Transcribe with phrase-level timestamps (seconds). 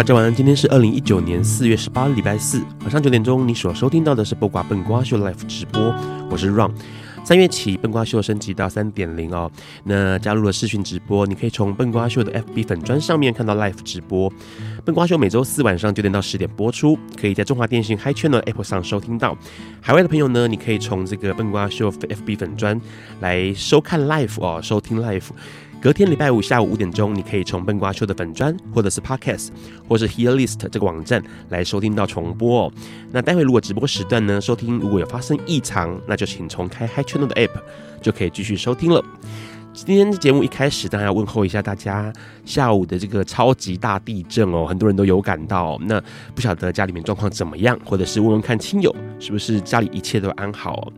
[0.00, 0.34] 大家晚安。
[0.34, 3.46] 今天是二零一九年四月十八日，礼拜四晚上九点钟。
[3.46, 5.94] 你所收听到的是不瓜笨瓜秀 Live 直播，
[6.30, 6.70] 我是 Ron。
[7.22, 9.52] 三月起，笨瓜秀升级到三点零哦。
[9.84, 14.32] 那加入了视讯直播，你可以从笨瓜秀的 FB 粉砖上面看到 Live 直播。
[14.86, 19.36] 笨瓜秀每周四晚上九点到十点播出，可以在中华电信 Hi Channel App 上收听到。
[19.82, 22.80] 海外的朋友呢，你可以从这个笨瓜秀 FB 粉砖
[23.20, 25.28] 来收看 Live 哦，收听 Live。
[25.80, 29.48] 隔天礼拜五下午五点钟，你可以从笨瓜秀的粉砖，或者是 Podcast，
[29.88, 32.72] 或是 Hear List 这个网站来收听到重播哦。
[33.10, 37.52] 那待会如果直播时段呢，收听如果有发生异常，那就请重开 Hi Channel 的 App，
[38.02, 39.02] 就可以继续收听了。
[39.72, 42.12] 今天节目一开始，当然要问候一下大家，
[42.44, 45.78] 下午的这个超级大地震哦，很多人都有感到。
[45.86, 45.98] 那
[46.34, 50.92] 不晓得家里面状况怎么样，或者是问问看亲友是不是家里一切都安好哦。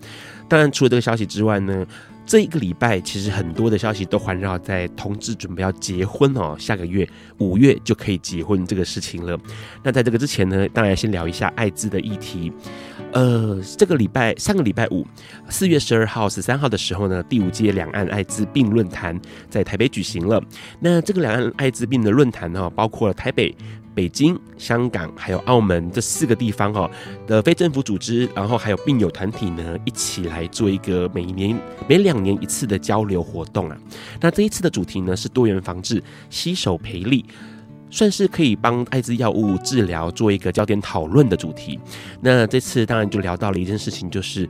[0.49, 1.87] 当然，除了这个消息之外呢。
[2.25, 7.07] 这一个礼拜，其实很多的消息都环绕在同志准备要结婚哦，下个月
[7.39, 9.39] 五月就可以结婚这个事情了。
[9.83, 12.53] 那在这个之前呢，当然先聊一下艾滋的议题。
[13.13, 15.07] 呃，这个礼拜上个礼拜五，
[15.51, 20.43] 四月十二号、十三号的时候呢，第五届两岸艾滋病论坛在台北举行了。
[20.81, 23.55] 那这个两岸艾滋病的论坛呢，包括了台北。
[23.95, 26.91] 北京、香港还有澳门这四个地方哈
[27.27, 31.59] 的非政府组织，然后还有病友团体呢，一起来做一个每年
[31.89, 33.77] 每两年一次的交流活动啊。
[34.21, 37.25] 那这一次的主题呢是多元防治，携手培力，
[37.91, 41.79] 算是可以帮艾滋药物治疗做一个焦点讨论的主题。
[42.21, 44.49] 那这次当然就聊到了一件事情，就是。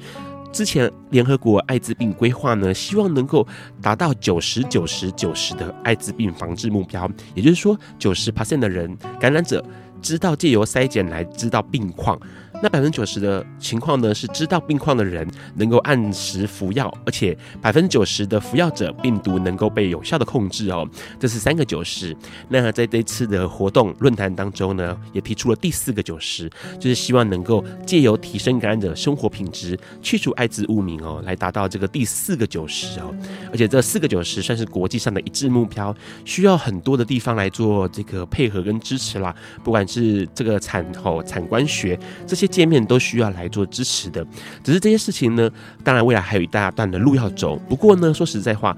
[0.53, 3.47] 之前联合国艾滋病规划呢，希望能够
[3.81, 9.65] 达到九十九十九十的艾滋病防治目标，也就是说，九十 percent 的人感染者
[10.03, 12.21] 知道借由筛检来知道病况。
[12.63, 20.89] 那百分之九十的情况呢，是知道病况的人能够按时服药，而且百分之九十的服药者病毒能够被有效的控制哦。
[21.19, 22.17] 这是三个九十。
[22.49, 33.13] 那在这次的活动论坛当中呢，也提出了第四个九十，就是希望能够借由提升感染者生活品质，去除艾滋污名哦，来达到这个第四个九十哦。
[33.51, 35.93] 而且这四个九十算是国际上的一致目标，
[36.25, 39.35] 需要很多的地方来做这个配合跟支持啦。
[39.65, 42.52] 不管是这个产后产官学这些。
[42.53, 44.25] 界面都需要来做支持的，
[44.63, 45.51] 只是这些事情呢，
[45.83, 47.57] 当然未来还有一大段的路要走。
[47.69, 48.77] 不过呢，说实在话，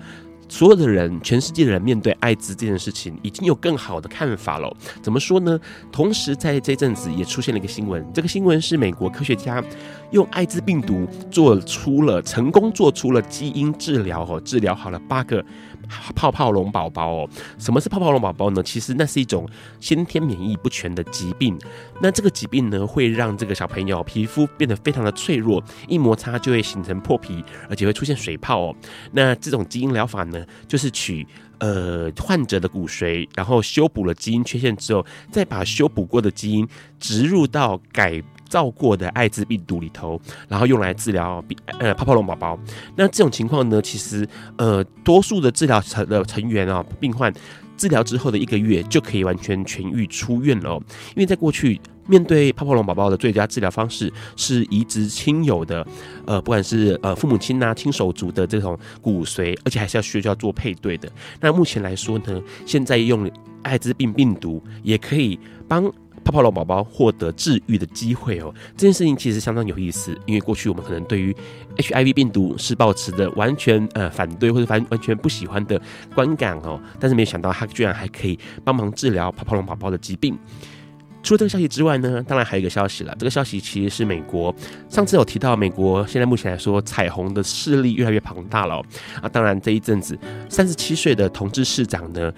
[0.48, 4.74] 所有的人，全世界的人面对艾滋这件事情，已经有更好的看法了。
[5.02, 5.58] 怎么说呢？
[5.90, 9.62] 同时在这阵子也出现了一个新闻，这个新闻是美国科学家
[10.12, 15.44] 用艾滋病毒做出了成功做出了基因治疗哦，治疗好了八个。
[16.14, 17.28] 泡泡龙宝宝哦，
[17.58, 18.62] 什么是泡泡龙宝宝呢？
[18.62, 19.48] 其实那是一种
[19.80, 21.58] 先天免疫不全的疾病。
[22.00, 28.76] 那这个疾病呢，会让这个小朋友皮肤变得非常的脆弱，一摩擦就会形成破皮，而且会出现水泡哦。
[29.12, 31.26] 那这种基因疗法呢，就是取
[31.58, 36.68] 呃患者的骨髓，然后修补了基因缺陷之后，再把修补过的基因
[36.98, 38.22] 植入到改。
[38.54, 41.44] 造过的艾滋病毒里头，然后用来治疗
[41.80, 42.56] 呃泡泡龙宝宝。
[42.94, 44.24] 那这种情况呢，其实
[44.56, 47.34] 呃多数的治疗成的成员啊，病患
[47.76, 50.80] 治疗之后的一个月就可以完全痊愈出院了。
[51.16, 55.84] 因为在过去面对泡泡龙宝宝的最佳治疗方式是移植亲友的，
[56.24, 61.10] 呃不管是呃父母亲呐、亲手足的这种骨髓，而且还是要需要做配对的。
[61.40, 63.28] 那目前来说呢，现在用
[63.62, 65.36] 艾滋病病毒也可以
[65.66, 65.92] 帮。
[66.24, 71.36] 泡泡龙宝宝获得治愈的机会哦，这件事情其实相当有意思，因为过去我们可能对于
[71.76, 75.80] HIV 病毒是抱持的完全呃反对或者完完全不喜欢的
[76.14, 80.38] 观感哦，但是没想到它居然还可以帮忙治疗泡泡龙宝宝的疾病。
[81.22, 84.54] 除了这个消息之外呢，当然还有一个消息了，这个消息其实是美国
[84.88, 88.82] 上次有提到，美国现在目前来说彩虹的势力越来越庞大了
[89.22, 90.18] 啊，当然这一阵子
[90.50, 92.32] 三十七岁的同志市长呢。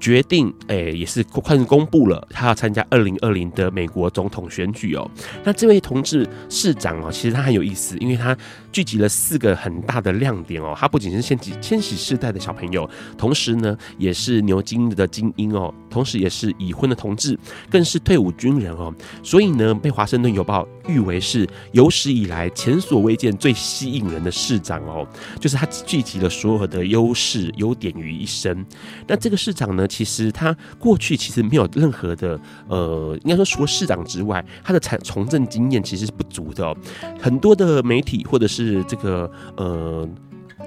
[0.00, 5.10] 决定，诶、也是快公公布了，他要参加二零二零的美国总统选举哦。
[5.44, 8.36] 那这位同志市长哦，其实他很有意思，因为他
[8.78, 10.72] 聚集了四个很大的亮点哦。
[10.78, 17.36] 他不仅是千禧千禧世代的小朋友，同时呢，也是牛津的精英哦，同时也是已婚的同志，
[17.68, 18.94] 更是退伍军人哦。
[19.20, 25.04] 所以呢，被华盛顿邮报誉为是有史以来前所未见最吸引人的市长哦。
[25.40, 28.64] 就是他聚集了所有的优势优点于一身。
[29.08, 36.76] 那这个市长呢，其实他过去其实没有任何的呃，应该说除了市长之外，他的从从政经验其实是不足的哦。
[37.20, 40.08] 很多的媒体或者是这个呃，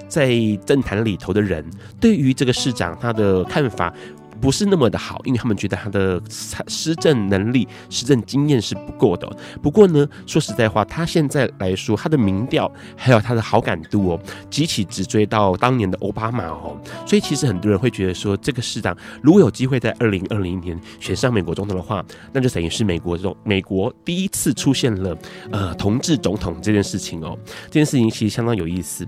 [0.07, 0.31] 在
[0.65, 1.65] 政坛里头的人，
[1.99, 3.93] 对于这个市长他的看法，
[4.41, 6.21] 不是那么的好，因为他们觉得他的
[6.67, 9.31] 施政能力、施政经验是不够的。
[9.61, 16.75] 不过呢，说实在话，他现在来说，他的民调还有他的好感度哦，急起直追到当年的奥巴马哦。
[17.05, 22.03] 所以其实很多人会觉得说，这个市长如果有机会在二零二零年选上美国总统的话，
[22.33, 25.15] 那就等于是美国中美国第一次出现了
[25.51, 27.37] 呃同志总统这件事情哦。
[27.65, 29.07] 这件事情其实相当有意思。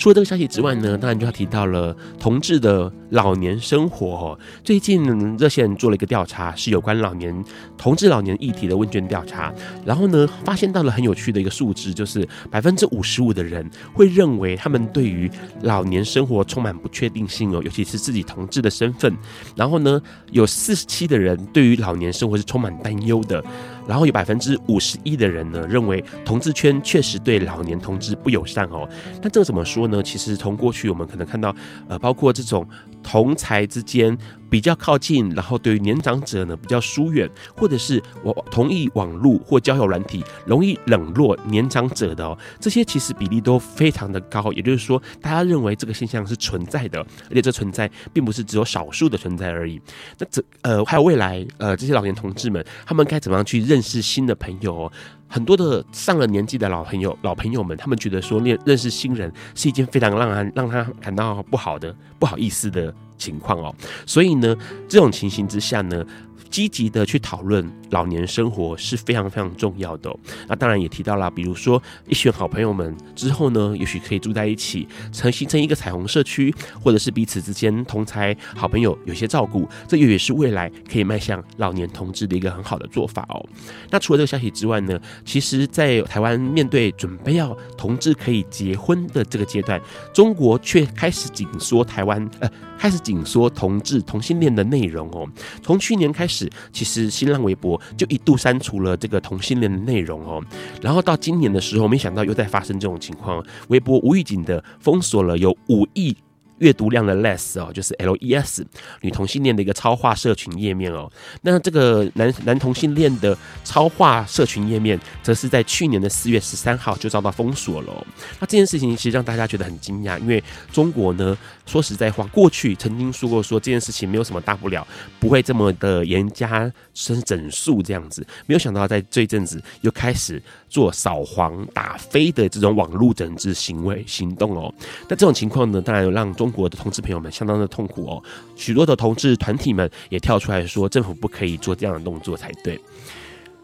[0.00, 4.36] 除了这个消息之外呢，当然就要提到了同志的老年生活。
[4.64, 7.44] 最近热线做了一个调查，是有关老年
[7.76, 9.52] 同志老年议题的问卷调查。
[9.84, 15.30] 然后呢，发现到了很有趣的一个数字，就是百分之五十五的人会认为他们对于
[15.64, 19.14] 老年生活充满不确定性哦，尤其是自己同志的身份。
[19.54, 20.00] 然后呢，
[20.32, 23.44] 有四十七的人对于老年生活是充满担忧的。
[23.86, 28.88] 然后有百分之五十一的人呢，认为同志圈确实对老年同志不友善哦。
[29.20, 30.02] 那这个怎么说呢？
[30.02, 31.54] 其实从过去我们可能看到，
[31.88, 32.66] 呃，包括这种
[33.02, 34.16] 同才之间。
[34.50, 44.52] 比较靠近，然后对于年长者呢比较疏远，或者是我同意网络或交友软体容易冷落年长者的哦，这些其实比例都非常的高。
[44.52, 46.98] 也就是说，大家认为这个现象是存在的，
[47.28, 49.80] 而且这存在并不是只有少数的存在而已。
[50.18, 54.92] 那这呃还有未来呃这些老年同志们，他们该怎么样去认识新的朋友哦？
[55.32, 63.72] 很多的上了年纪的老朋友老朋友们，他们觉得说认认识新人是一件非常让他让他感到不好的不好意思的情况哦，
[64.04, 64.56] 所以呢，
[64.88, 66.04] 这种情形之下呢，
[66.50, 70.10] 积极的去讨论老年生活是非常非常重要的。
[70.48, 83.44] 那当然也提到了，比如说一群好朋友们之后呢，也许可以住在一起，成形成一个彩虹社区，或者是彼此之间同才好朋友有些照顾，这又也是未来可以迈向老年同志的一个很好的做法哦。
[83.90, 89.80] 那除了这个消息之外呢，其实，在台湾面对准备要同志可以结婚的这个阶段，
[90.12, 92.50] 中国却开始紧缩台湾呃。
[92.80, 95.28] 开始紧缩同志同性恋的内容哦。
[95.62, 100.42] 从去年开始，其实新浪微博就一度删除了这个同性恋的内容哦。
[100.80, 106.16] 然后到今年的时候，没想到又在发生这种情况，微博无预警的封锁了有五亿。
[106.60, 108.66] 阅读量的 less 哦，就是 L E S
[109.02, 111.10] 女同性恋的一个超话社群页面哦。
[111.42, 118.06] 那这个男男同性恋的超话社群页面，则是在去年的四月十三号就遭到封锁了。
[118.38, 120.42] 那这件事情其实让大家觉得很惊讶，因为
[120.72, 121.36] 中国呢，
[121.66, 124.86] 说实在话，过去曾经说过说这件事情没有什么大不了，
[125.18, 128.26] 不会这么的严加整整肃这样子。
[128.46, 134.72] 没有想到在这一阵子又开始做扫黄打非的这种网络整治行为行动哦。
[135.08, 138.22] 那这种情况呢，当然有让中国的同志朋友们相当的痛苦哦，
[138.56, 142.80] 许多的同志团体们也跳出来说，政府不可以做这样的动作才对。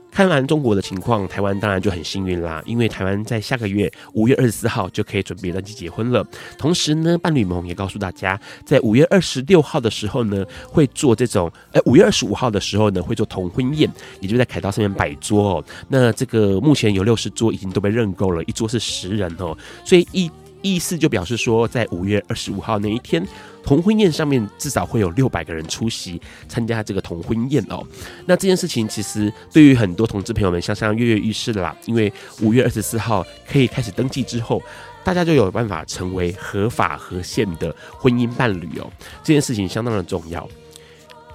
[0.08, 6.26] 看完中国的情况，台湾当然就很幸运啦，因为台湾在下个月五月二十四号就可以准备登记结婚了。
[6.56, 15.64] 同时呢，伴侣盟也告诉大家，在五月二十六号的时候呢，会做这种，哎，五月二十五号的时候呢，会做同婚宴，也就在凯道上面摆桌哦。
[15.88, 20.30] 那这个目前有六十桌已经都被认购了，一桌是十人哦，所以一。
[20.74, 23.24] 意思就表示说，在五月二十五号那一天，
[23.62, 27.86] 同婚宴上面至少会有六百个人出席参加这个同婚宴哦。
[28.26, 31.76] 那这件事情其实对于很多同志朋友们，相当跃跃欲试的啦。
[31.86, 34.60] 因为五月二十四号可以开始登记之后，
[35.04, 38.90] 大家就有办法成为合法合宪的婚姻伴侣哦。
[39.22, 40.48] 这件事情相当的重要。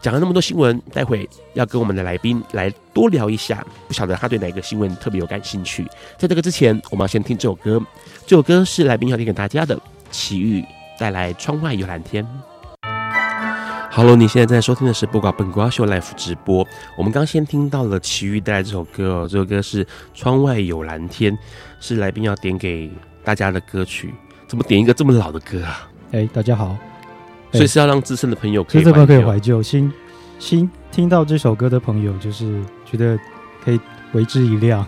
[0.02, 3.64] 讲了那么多新闻，待会要跟我们的来宾来多聊一下。
[3.88, 5.86] 不晓得他对哪个新闻特别有感兴趣。
[6.18, 7.80] 在这个之前，我们要先听这首歌。
[8.26, 9.78] 这首歌是来宾要点给大家的，
[10.10, 10.64] 奇遇
[10.98, 12.24] 带来《窗外有蓝天》。
[13.92, 16.66] Hello，你现在在收听的是《不瓜本瓜秀》Live 直播。
[16.98, 21.34] 我们刚先听到了奇遇带来这首歌哦，这首歌是《窗外有蓝天》，
[21.82, 22.90] 是来宾要点给
[23.24, 24.14] 大家的歌曲。
[24.48, 25.90] 怎么点一个这么老的歌啊？
[26.12, 26.78] 哎，大家好。
[27.52, 29.92] 所以是要让资深的朋友可以这可以怀旧，新
[30.40, 33.20] 新听到这首歌的朋友，就是觉得
[33.62, 33.80] 可以
[34.14, 34.88] 为之一亮。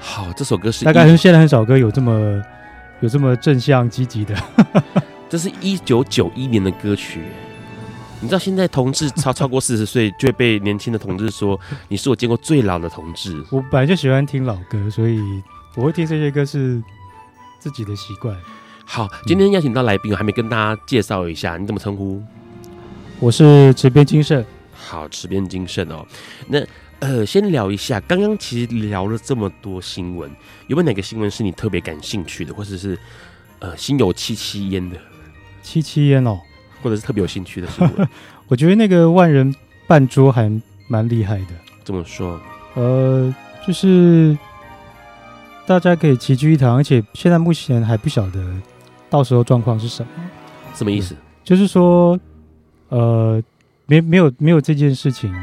[0.00, 2.42] 好，这首歌是大概是现在很少歌有这么
[3.02, 4.34] 有这么正向积极的。
[5.28, 7.20] 这是一九九一年的歌曲。
[8.20, 13.44] 你知道现在同志超超过四十岁就会被年轻的同志说你是我见过最老的同志。
[13.50, 15.20] 我本来就喜欢听老歌，所以
[15.74, 16.80] 我会听这些歌是
[17.58, 18.36] 自己的习惯。
[18.84, 22.22] 好，今天邀请到来宾，我还没跟大家介绍一下，你怎么称呼？
[23.18, 24.44] 我是池边金盛。
[24.72, 26.06] 好，池边金盛哦。
[26.46, 26.60] 那
[27.02, 30.30] 呃，先聊一下，刚刚其实聊了这么多新闻，
[30.68, 32.96] 有没有哪个新闻是你特别感兴趣的，或者是
[33.58, 34.96] 呃心有戚戚焉的？
[35.64, 36.38] 戚戚焉哦，
[36.80, 38.08] 或者是特别有兴趣的新闻？
[38.46, 39.52] 我觉得那个万人
[39.88, 40.48] 办桌还
[40.86, 41.48] 蛮厉害的。
[41.82, 42.40] 怎么说？
[42.74, 43.34] 呃，
[43.66, 44.38] 就是
[45.66, 48.54] 大家可以齐聚一堂，而且现在目前还不晓得
[49.10, 50.08] 到时候状况是什么。
[50.72, 51.16] 什么意思？
[51.42, 52.16] 就是说，
[52.90, 53.42] 呃，
[53.86, 55.34] 没没有没有这件事情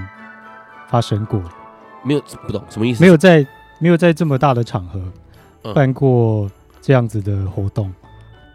[0.90, 1.42] 发生过，
[2.04, 3.02] 没有不懂什么意思？
[3.02, 3.46] 没有在
[3.80, 6.50] 没有在这么大的场合办过
[6.82, 7.96] 这样子的活动，嗯、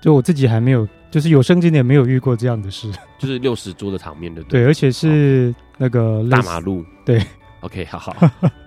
[0.02, 7.24] 就我自己还没有，就是有生之年没有遇过这样的事，就是六十桌的场面的，对，而且是那个大马路，对。
[7.60, 8.14] OK，好好，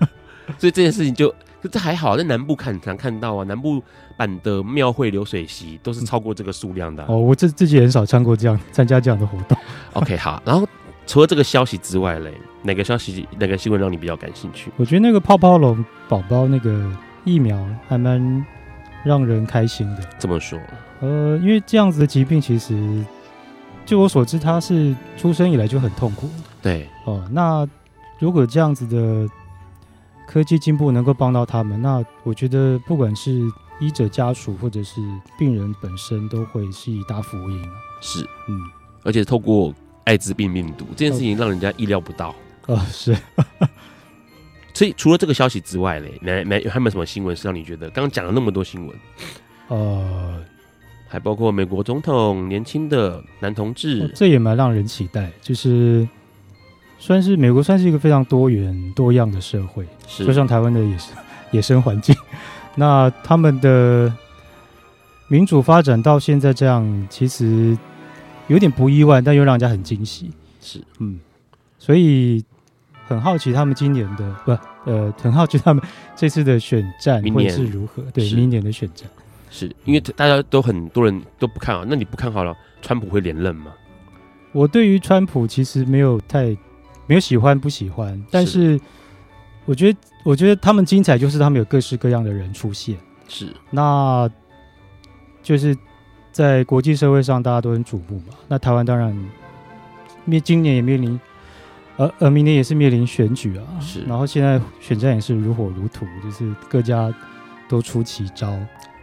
[0.57, 1.31] 所以这件事情就
[1.71, 3.79] 这还好，在南部看常看到啊，南部
[4.17, 7.05] 版的庙会流水席都是超过这个数量的、啊。
[7.07, 9.55] 哦，我自自己很少参过这样参加这样的活动。
[9.93, 10.67] OK，好，然后
[11.07, 14.69] 除了这个消息之外嘞，哪个消息、哪个新闻让你比较感兴趣？
[14.77, 16.87] 我觉得那个泡泡龙宝宝那个
[17.23, 18.45] 疫苗还蛮
[19.03, 20.07] 让人开心的。
[20.19, 20.59] 怎么说？
[20.99, 23.03] 呃，因为这样子的疾病，其实
[23.85, 26.29] 据我所知，他是出生以来就很痛苦。
[26.61, 27.67] 对，哦，那。
[28.19, 29.29] 如果这样子的
[30.27, 33.43] 科技进步能够帮到他们，那我觉得不管是
[33.79, 34.99] 医者家属或者是
[35.37, 37.63] 病人本身，都会是一大福音。
[38.01, 38.59] 是，嗯，
[39.03, 39.71] 而且透过
[40.07, 42.29] 艾滋病病毒这件事情，让人家意料不到。
[42.29, 42.35] 啊，
[42.67, 43.15] 哦，是。
[44.73, 48.95] 所以除了这个消息之外嘞，没没还有没有什么新闻是让你觉得刚刚讲了那么多新闻？
[49.67, 50.41] 呃，
[51.07, 56.07] 还包括美国总统年轻的男同志，哦，这也蛮让人期待，就是。
[56.99, 61.15] 算是美国，算是一个非常多元多样的社会，是就像台湾的野生
[61.53, 62.15] 野生环境。
[62.73, 64.11] 那他们的
[65.27, 67.77] 民主发展到现在这样，其实
[68.47, 70.31] 有点不意外，但又让人家很惊喜。
[70.61, 71.19] 是，嗯，
[71.77, 72.43] 所以
[73.05, 74.51] 很好奇他们今年的不
[74.89, 75.83] 呃，很好奇他们
[76.15, 78.01] 这次的选战会是如何？
[78.13, 79.09] 对，明年的选战，
[79.49, 83.73] 是因为大家都很多人都不看好，那你不看好了，川普会连任吗？
[84.51, 86.55] 我对于川普其实没有太。
[87.09, 88.77] 没有喜欢不喜欢，但是
[89.63, 92.97] 我觉得，我觉得他们精彩就是他们有各式各样的人出现，
[93.29, 94.29] 是，那
[95.41, 95.73] 就是
[96.37, 98.35] 在国际社会上大家都很瞩目嘛。
[98.47, 99.11] 那台湾当然
[100.23, 101.19] 面今年也面临，
[101.95, 104.03] 呃呃，明年也是面临选举啊，是。
[104.03, 107.11] 然后现在选战也是如火如荼，就是各家
[107.67, 108.55] 都出奇招。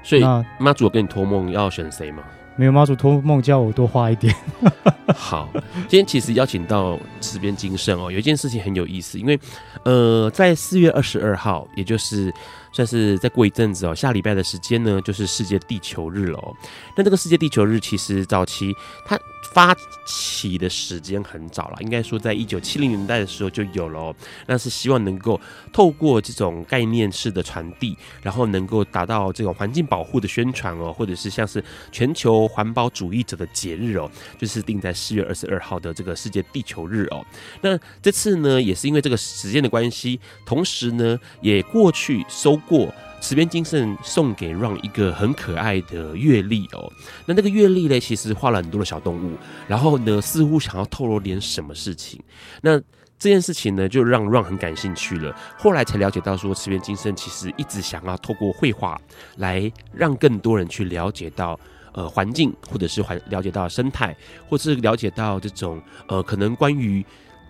[0.05, 2.23] 所以那妈祖有跟你托梦要选谁吗？
[2.55, 4.33] 没有，妈祖托梦叫我多花一点。
[5.13, 5.49] 好，
[5.89, 9.37] 今天其实邀请到池边金圣哦，有一件事情很有意思，因为
[9.85, 12.33] 呃，在四月二十二号，也就是。
[12.75, 16.53] 算是再过一阵子哦，下礼拜的时间呢，就是世界地球日了哦。
[16.97, 18.75] 那这个世界地球日其实早期
[19.07, 19.17] 它
[19.53, 19.73] 发
[20.05, 24.17] 起的时间很早了，应该说在一九七零年代的时候就有了哦。
[24.47, 25.41] 那是希望能够
[25.73, 31.63] 透过这种概念式的传递，然后能够达到这种环境保护的宣传哦，或者是像是
[31.93, 37.25] 全球环保主义者的节日哦，就是定在四月二十二号的这个世界地球日哦。
[37.61, 42.61] 那这次呢，也是因为这个时间的关系，同时呢，也过去收。
[42.69, 46.93] 过池边金圣送给 Ron 一个很可爱的月历哦，
[47.25, 49.33] 那那个月历呢，其实画了很多的小动物，
[49.67, 52.23] 然后呢，似乎想要透露点什么事情。
[52.61, 52.79] 那
[53.19, 55.35] 这件事情呢，就让 Ron 很感兴趣了。
[55.57, 59.01] 后来才了解到说，池边金圣其实一直想要透过绘画
[59.37, 61.59] 来让更多人去了解到
[61.93, 64.15] 呃环境，或者是环了解到生态，
[64.49, 67.03] 或是了解到这种呃可能关于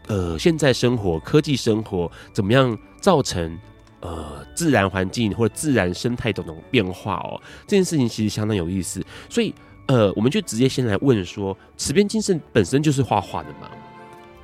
[0.07, 3.59] 呃现在生活、科技生活怎么样造成。
[4.05, 9.03] 呃，自然环境或者自然生态的这种变化哦，这件事情其实相当有意思。
[9.31, 9.55] 所以，
[9.87, 13.71] 呃，我们就直接先来问说，池边精神本身就是画画的吗？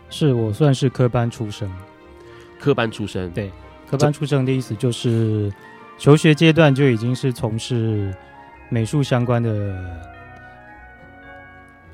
[0.08, 1.70] 是我算是科班出身。
[2.58, 3.50] 科班出身，对，
[3.86, 5.52] 科班出身的意思就是
[5.98, 8.14] 求学阶段就已经是从事
[8.70, 9.76] 美术相关的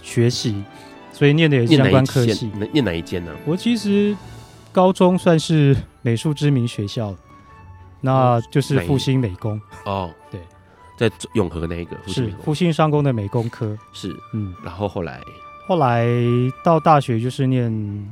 [0.00, 0.62] 学习，
[1.12, 2.46] 所以念的也是相关科系。
[2.46, 3.32] 念哪，念哪一间呢？
[3.44, 4.16] 我其实
[4.70, 7.12] 高中算是美术知名学校。
[8.06, 10.40] 那就是复兴美工哦， 对，
[10.96, 15.20] 在永和那一个是复兴商工的美工科是嗯，然后后来
[15.66, 16.06] 后来
[16.62, 18.08] 到大学就是念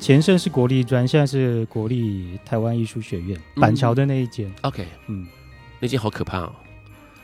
[0.00, 4.52] 前身是国立专，现在是国立台湾艺术学院板桥的那一间。
[4.62, 5.26] OK，嗯，
[5.80, 6.52] 那间好可怕哦，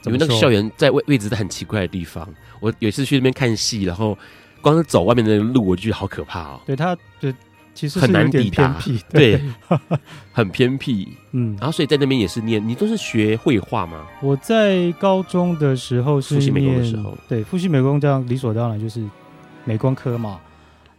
[0.07, 2.27] 因为那个校园在位位置在很奇怪的地方。
[2.61, 4.17] 我有一次去那边看戏，然后
[4.61, 6.61] 光是走外面的路，我就觉得好可怕哦。
[6.65, 7.31] 对，它就
[7.75, 8.79] 其实很难抵达，
[9.11, 9.41] 对，
[10.33, 11.09] 很偏僻。
[11.33, 14.07] 嗯，然后所以在那边也是念，你都是学绘画吗？
[14.21, 19.03] 我在高中的时候是念复习美工的时候，对，复习美工这样理所当然就是
[19.65, 20.39] 美工科嘛。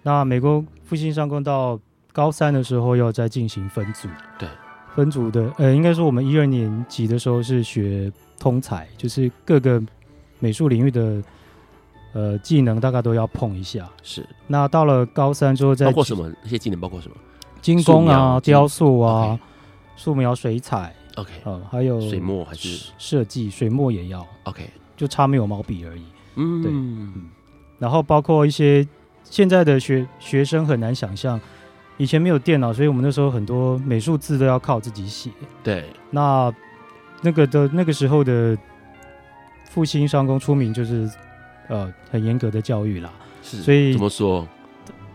[0.01, 1.79] 那美工复兴商工到
[2.11, 4.07] 高三的时候要再进行分组，
[4.39, 4.49] 对，
[4.95, 9.81] 分组的呃，应该说我们一二年级的时候是学通才，就是各个
[10.39, 11.21] 美术领域的。
[12.13, 13.89] 呃，技能大概都要碰一下。
[14.03, 14.23] 是。
[14.45, 16.31] 那到了高三之后，再包括什么？
[16.43, 17.15] 那些技能包括什么？
[17.59, 19.39] 精工啊，雕塑啊，
[19.95, 20.93] 素描、水彩。
[21.15, 21.31] OK。
[21.43, 23.49] 呃，还有水墨还是设计？
[23.49, 24.25] 水墨也要。
[24.43, 24.69] OK。
[24.95, 26.03] 就差没有毛笔而已。
[26.35, 26.61] 嗯。
[26.61, 26.71] 对。
[26.71, 27.29] 嗯。
[27.79, 28.87] 然后包括一些
[29.23, 31.41] 现在的学学生很难想象，
[31.97, 35.31] 以前没有电脑，所以我们那时候很多美术字都要靠自己写。
[35.63, 35.85] 对。
[36.11, 36.53] 那
[37.21, 38.55] 那个的那个时候的
[39.69, 41.09] 复兴商工出名就是。
[41.67, 44.47] 呃，很严格的教育啦，是，所以怎么说？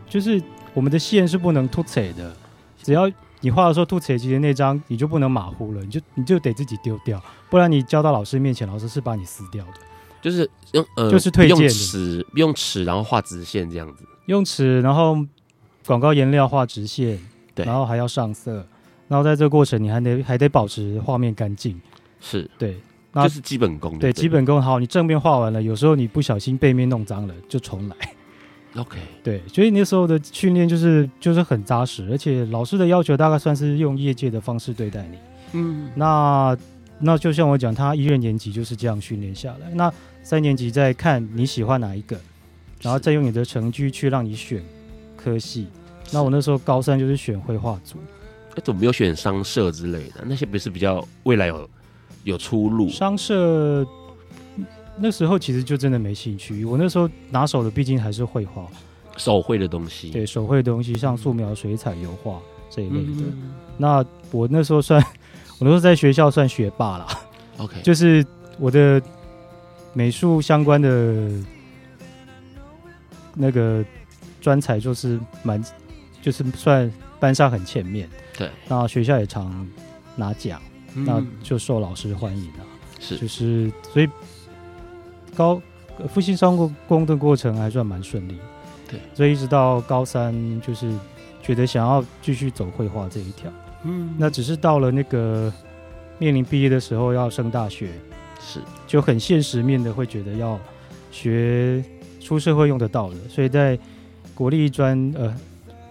[0.09, 0.43] 就是
[0.75, 2.35] 我们的线是不能凸扯的，
[2.83, 9.73] 只要你画的时候凸扯，其实那张你就不能马虎了，你就你就得自己丢掉，不然你交到老师面前，老师是把你撕掉的。
[10.21, 15.17] 就是用呃，就是推荐用尺，用尺，然后画直线这样子，用尺，然后
[15.87, 17.19] 广告颜料画直线，
[17.55, 18.67] 对，然后还要上色，
[19.07, 21.81] 然后在这个过程你还得还得保持画面干净，
[22.21, 22.76] 是对。
[23.22, 24.78] 就是基本功，对，基本功好。
[24.78, 27.96] 你正面画完了，有时候你不小心背面弄脏了，就重来。
[28.76, 35.18] OK，对，所以那时候的训练就是就是很扎实，而且老师的要求大概算是用业界的方式对待你。
[35.52, 36.56] 嗯，那
[36.98, 42.20] 那就像我讲，他一二年级就是这样训练下来，那三年级再看你喜欢哪一个，
[42.82, 44.62] 然后再用你的成绩去让你选
[45.16, 45.66] 科系。
[46.12, 47.96] 那我那时候高三就是选绘画组，
[48.54, 50.25] 哎，怎么没有选商社之类的？
[50.26, 51.68] 那些不是比较未来有？
[52.28, 52.88] 有出路。
[52.90, 53.87] 商社
[54.99, 56.64] 那时候其实就真的没兴趣。
[56.64, 58.66] 我那时候拿手的毕竟还是绘画，
[59.16, 60.11] 手绘的东西。
[60.11, 63.23] 对，手绘的东西，像素描、水彩、油画这一类的。
[63.23, 65.02] 嗯、那我那时候算，
[65.58, 67.06] 我那时候在学校算学霸啦。
[67.56, 68.25] OK，就是
[68.58, 69.00] 我的
[69.95, 71.32] 美术相关的
[73.34, 73.84] 那个
[74.41, 75.64] 专才，就是蛮，
[76.21, 78.08] 就是算班上很前面。
[78.36, 79.67] 对，那学校也常
[80.17, 80.60] 拿奖。
[81.04, 82.65] 那就受老师欢迎了，
[82.99, 84.08] 是，就是所以
[85.34, 85.61] 高
[86.08, 86.56] 复兴商
[86.87, 88.37] 工的过程还算蛮顺利，
[88.89, 90.93] 对，所以一直到高三就是
[91.43, 93.50] 觉得想要继续走绘画这一条，
[93.84, 95.52] 嗯，那只是到了那个
[96.19, 97.91] 面临毕业的时候要升大学，
[98.41, 100.58] 是，就很现实面的会觉得要
[101.11, 101.84] 学
[102.21, 103.78] 出社会用得到的，所以在
[104.34, 105.34] 国立专呃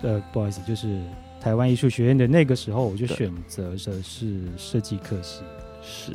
[0.02, 1.00] 呃不好意思就是。
[1.48, 5.44] 台湾艺术学院的那个时候，我就选择的是设计课系。
[5.82, 6.12] 是，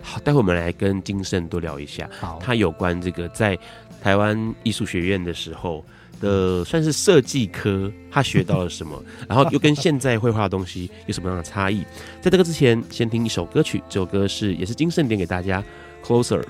[0.00, 3.58] 好，待会我们来跟金盛多聊一下，好，他有关这个在
[4.00, 5.84] 台湾艺术学院的时候
[6.20, 11.82] 的算是设计科，他学到了什么， 然后又跟现在绘画的东西有什么样的差异？
[12.22, 15.60] 在这个之前，先听一首歌曲，这首歌是也是金盛点给大家
[16.04, 16.44] ，Closer。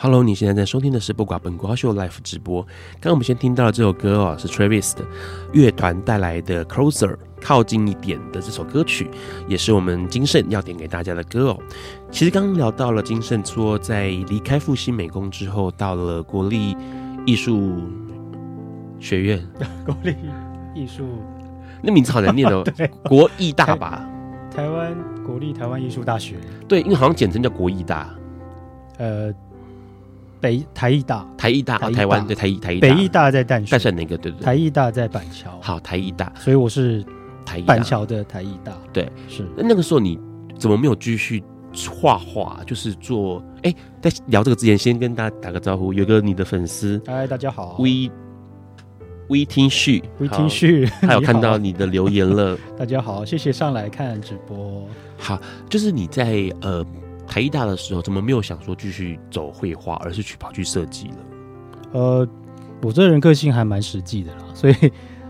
[0.00, 2.62] Hello，你现在在收听的是不寡本瓜秀 Live 直播。
[3.00, 5.04] 刚刚我们先听到的这首歌哦，是 Travis 的
[5.52, 9.10] 乐团带来的 Closer，靠近一点的这首歌曲，
[9.48, 11.58] 也是我们金盛要点给大家的歌哦。
[12.12, 16.76] 其实刚刚聊到了金盛说，在离开复兴美工之后，到了国立
[17.26, 17.82] 艺术
[19.00, 19.44] 学院，
[19.84, 20.14] 国立
[20.76, 21.08] 艺术，
[21.82, 24.08] 那名字好难念哦， 对国艺大吧？
[24.54, 26.36] 台湾国立台湾艺术大学，
[26.68, 28.14] 对，因为好像简称叫国艺大，
[28.98, 29.34] 呃。
[30.40, 34.16] 北台艺大，台艺大，台湾对台艺台艺，北艺大在淡水，淡水哪个？
[34.16, 35.58] 对对，台艺大在板桥。
[35.60, 37.04] 好，台艺大，所以我是
[37.44, 38.72] 台板桥的台艺大。
[38.92, 39.44] 对，是。
[39.56, 40.18] 那那个时候你
[40.58, 41.42] 怎么没有继续
[41.90, 42.60] 画画？
[42.66, 45.92] 就是做哎，在聊这个之前，先跟大家打个招呼。
[45.92, 48.10] 有个你的粉丝，嗨，大家好，We
[49.28, 52.56] We 听旭，We 听旭，他有看到你的留言了。
[52.78, 54.86] 大家好，谢谢上来看直播。
[55.18, 56.84] 好，就是你在呃。
[57.28, 61.16] 台艺大的时候，怎么没有想说继续走绘画，而是去跑去设计了？
[61.92, 62.28] 呃，
[62.82, 64.74] 我这人个性还蛮实际的啦，所以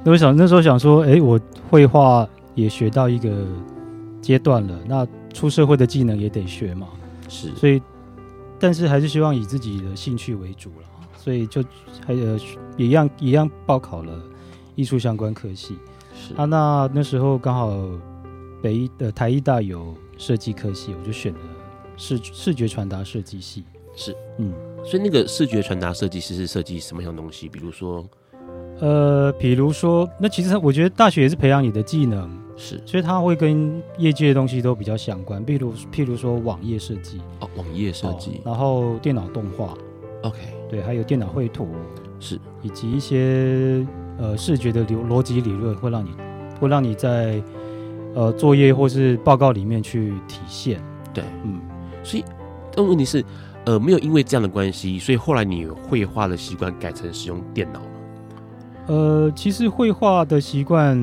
[0.05, 3.47] 那我想那时候想说，哎、欸，我绘画也学到一个
[4.23, 6.87] 阶段了，那出社会的技能也得学嘛。
[7.29, 7.83] 是，所以
[8.59, 11.63] 但是还是希望以自己的兴趣为主了，所以就
[12.07, 12.39] 还呃
[12.77, 14.13] 也一样一样报考了
[14.77, 15.79] 艺术相关科系。
[16.15, 17.77] 是啊，那那时候刚好
[18.63, 21.41] 北艺的台艺大有设计科系，我就选了。
[21.99, 23.65] 视视觉传达设计系。
[23.95, 27.49] 是，嗯，所以那个视觉传达设计师是设计什么样的东西？
[27.49, 28.09] 比如说，
[28.79, 35.45] 呃，比如说，那其实我觉得大学也是培养你的技能，是，所以它会跟业界的东西都比较相关。
[35.45, 37.21] 譬如，譬如说网页设计。
[37.41, 39.77] 哦，网页设计，然后电脑动画
[40.23, 40.39] ，OK，
[40.71, 41.67] 对，还有电脑绘图，
[42.21, 43.85] 是，以及一些
[44.17, 46.11] 呃视觉的逻逻辑理论，会让你
[46.61, 47.43] 会让你在
[48.15, 50.81] 呃作业或是报告里面去体现。
[51.13, 51.61] 对，嗯，
[52.09, 52.25] 所以
[52.75, 53.23] 但问题是，
[53.67, 57.87] 呃，没有因为这样的关系，所以后来你绘画的习惯改成使用电脑吗？
[58.87, 60.97] 呃，其实绘画的习惯，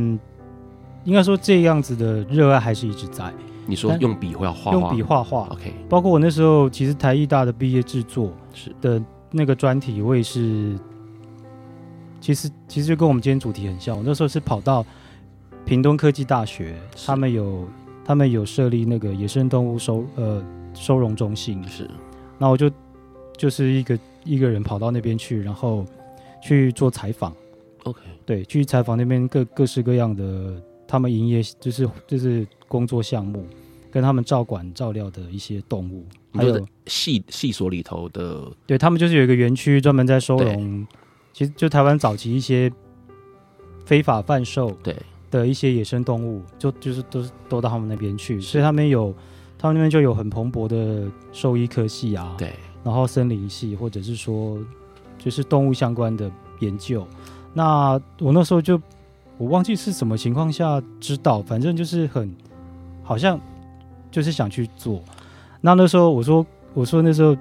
[1.03, 3.31] 应该说这样子的热爱还是一直在。
[3.67, 5.73] 你说用笔画画，用笔画画，OK。
[5.89, 10.77] 包括我那时候，其实台艺大的毕业制作是的那个专题，我也是，
[12.21, 13.97] 其实其实就跟我们今天主题很像。
[13.97, 14.85] 我那时候是跑到
[15.65, 17.67] 屏东科技大学，他们有
[18.03, 20.43] 他们有设立那个野生动物收呃
[20.75, 21.89] 收容中心，是。
[22.37, 22.69] 那我就
[23.35, 25.83] 就是一个一个人跑到那边去，然后
[26.43, 27.33] 去做采访
[27.85, 27.99] ，OK。
[28.25, 32.45] 对，去采访那边各各式各样的他们营业就是就是。
[32.67, 33.45] 工作项目
[33.91, 40.85] 跟他们照管照料的一些动物，还有系系所里头的，对他们就是有一个园区专门在收容，
[41.31, 42.69] 其实就台湾早期一些
[43.85, 44.95] 非法贩售对
[45.29, 49.13] 的一些野生动物，就就是都是都到他们那边去，所以他们有
[49.65, 54.57] 他们那边就有很蓬勃的兽医科系啊，对，然后森林系或者是说
[55.17, 57.05] 就是动物相关的研究。
[57.53, 58.81] 那我那时候就
[59.37, 62.33] 我忘记是什么情况下知道，反正就是很。
[63.07, 63.39] 好像
[64.09, 64.99] 就是想去做，
[65.61, 67.37] 那那时候我说我说那时候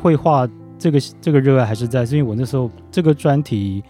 [0.00, 0.48] 绘画
[0.78, 3.82] 这个这个热爱还是在，是因为我那时候这个专题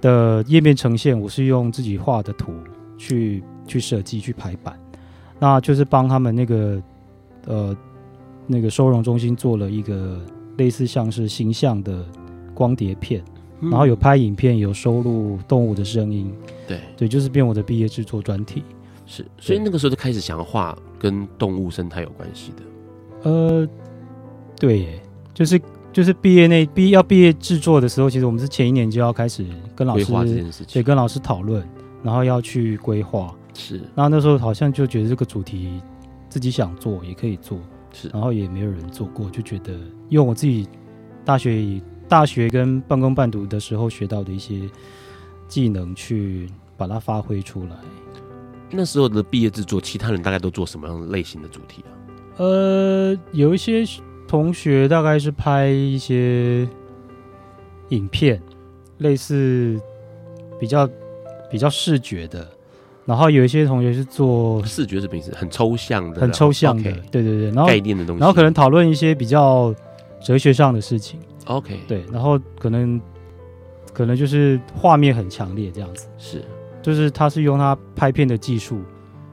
[0.00, 2.54] 的页面呈现，我是用自己画的图
[2.96, 4.78] 去去设计去排版，
[5.40, 6.80] 那就是帮他们那个
[7.46, 7.76] 呃
[8.46, 10.20] 那个收容中心做了一个
[10.58, 12.04] 类似像是形象的
[12.54, 13.22] 光碟片，
[13.60, 16.32] 然后有拍影片，有收录动物的声音，
[16.66, 16.78] 对。
[16.96, 18.62] 对，就是变我的毕业制作专题。
[19.06, 23.30] 是，所以那个时候就开始想要画跟动物生态有关系的。
[23.30, 23.68] 呃，
[24.58, 25.02] 对耶，
[25.32, 25.60] 就是
[25.92, 31.66] 就是毕业那毕要毕业制作的时候，其实我们是前一年就要开始跟老师规划这件事情，对，跟老师讨论，
[32.02, 33.34] 然后要去规划。
[33.52, 35.80] 是，然后那时候好像就觉得这个主题
[36.34, 37.60] 自己想做也可以做，
[37.92, 39.72] 是，然后也没有人做过，就觉得
[40.08, 40.68] 用我自己
[41.24, 44.68] 大学大学跟半工半读的时候学到的一些
[45.46, 47.76] 技能去把它发挥出来。
[48.68, 51.90] 那时候的毕业制作，其他人大概都做什么样类型的主题啊？
[52.38, 53.84] 呃，有一些
[54.26, 56.68] 同学大概是拍一些
[57.90, 58.42] 影片，
[58.98, 59.80] 类似
[60.58, 60.90] 比较
[61.48, 62.50] 比较视觉的，
[63.06, 69.74] 然后有一些同学是做视觉是平时很抽象的，很抽象的对对对，然后概念的东西，然后可能讨论一些比较
[70.22, 71.20] 哲学上的事情。
[71.46, 73.00] OK，对，然后可能
[73.92, 76.42] 可能就是画面很强烈这样子，是。
[76.80, 78.78] 就是他是用他拍片的技术，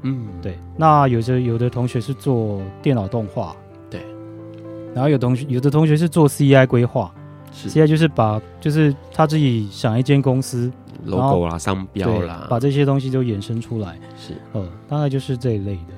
[0.04, 0.58] 嗯，对。
[0.78, 3.54] 那有的有的同学是做电脑动画，
[3.90, 4.00] 对。
[4.94, 7.14] 然后有同学有的同学是做 CI 规划
[7.54, 10.72] ，CI 就是把就是他自己想一间公司
[11.06, 15.94] logo 啦、商标啦，把这些东西都衍生出来，是，呃，大概就是这一类的，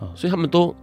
[0.00, 0.74] 呃，所以他们都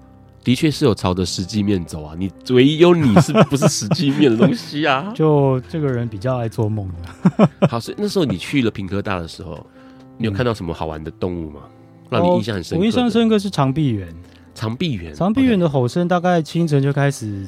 [0.43, 2.15] 的确是有朝着实际面走啊。
[2.17, 5.12] 你唯一有你是不是实际面的东西啊？
[5.15, 7.49] 就这个人比较爱做梦的。
[7.67, 9.65] 好，所以那时候你去了平科大的时候。
[10.21, 11.62] 你有看到什么好玩的动物吗？
[12.10, 12.82] 让你印象很深刻。
[12.82, 14.13] 我印象深刻是长臂猿。
[14.53, 17.47] 长臂猿，长臂猿的吼声大概清晨就开始，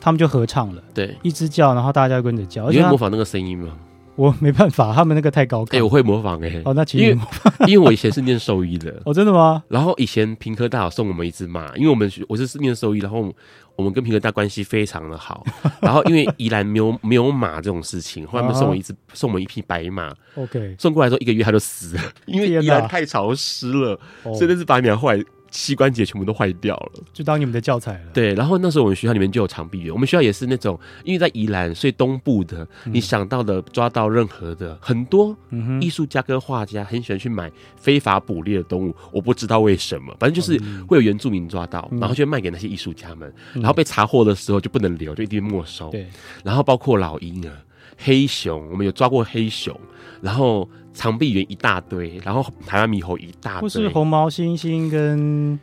[0.00, 0.82] 他们就合唱了。
[0.94, 2.70] 对，一直叫，然后大家跟着叫。
[2.70, 3.68] 你会模仿那个声音吗？
[4.16, 5.64] 我没办法，他们那个太高。
[5.70, 6.60] 哎，我会模仿哎。
[6.64, 7.18] 哦，那其实因为
[7.68, 9.00] 因为我以前是念兽医的。
[9.04, 9.62] 哦，真的吗？
[9.68, 13.32] 然后以前平科大有送我们一只马，因为我们我是念兽医，然后
[13.76, 15.44] 我们跟平科大关系非常的好。
[15.80, 20.14] 然后因为宜兰没有没有马这种事情，后来他们送我一只送我们一匹白马。
[20.34, 25.22] OK，送过来之后一个月它就死了，因为宜兰太潮湿了，所以那只白马后来。
[25.56, 28.10] 膝关节全部都坏掉了，就当你们的教材了。
[28.12, 35.34] 对，然后那时候我们学校里面就有长臂猿，我们学校也是那种，因为在宜兰，所以东部的，嗯、你想到的抓到任何的很多
[35.80, 45.88] 艺术家跟画家很喜欢去买非法捕猎的动物，我不知道为什么，反正就是会有原住民抓到，嗯、然后就卖给那些艺术家们，嗯、然后被查获的时候就不能留，就一定没收。
[45.88, 46.06] 对，
[46.44, 47.52] 然后包括老鹰啊、
[47.96, 49.74] 黑熊，我们有抓过黑熊，
[50.20, 50.68] 然后。
[50.98, 55.60] 长臂猿一大堆，然后台湾猕猴一大堆，或是红毛猩猩跟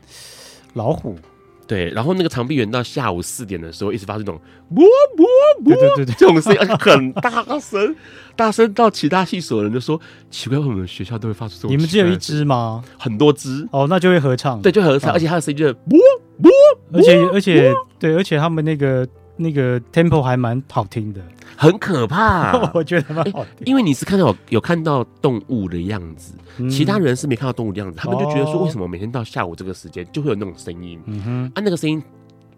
[0.74, 1.18] 老虎，
[1.66, 4.39] 对，然后那个长臂猿到下午四点的时候，一直发出这种
[4.70, 4.86] 啵
[5.18, 5.26] 啵
[5.63, 7.96] 啵，对对对，这种声音很大声，
[8.36, 11.72] 大声到其他系所的人就说奇怪，为什么学校都会发出这种？
[11.72, 12.84] 你们只有一只吗？
[13.00, 15.98] 很多只哦，那就会合唱，对，就合唱，而且它的声音就是啵
[16.39, 16.52] 啵，
[16.94, 19.04] 而且而且对，而且他们那个。
[19.36, 21.22] 那个 tempo 还蛮好听的，
[21.58, 23.65] 很可怕， 我觉得蛮好听。
[23.65, 31.00] 因为你是看到有，有看到动物的样子，嗯、其他人是没看到动物的样子，他们就觉得说，为什么每天到下午这个时间就会有那种声音？
[31.06, 32.02] 嗯哼，啊，那个声音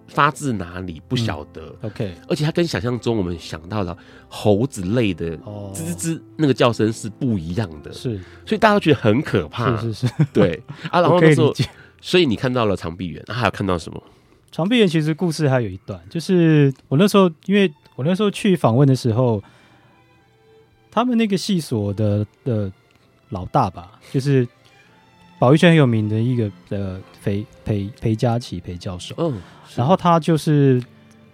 [0.08, 1.74] 发自哪里不晓得。
[1.82, 9.78] 嗯、OK，而且它跟想象中我们想到的猴子类的吱吱吱那个叫声是不一样的，是，所以大家都觉得很可怕。
[9.78, 10.62] 是是是，对。
[10.92, 11.54] 啊，然后那时候，
[12.02, 14.04] 所以你看到了长臂猿，啊，还有看到什么？
[14.56, 19.44] 长臂猿其实故事还有一段，就是我那时候，因为我那时候去访问的时候，
[20.90, 22.72] 他们那个系所的的
[23.32, 24.48] 老大吧，就是
[25.38, 29.14] 保育圈很有名的一个呃，裴裴裴佳琪裴教授。
[29.18, 29.42] 嗯，
[29.76, 30.82] 然后他就是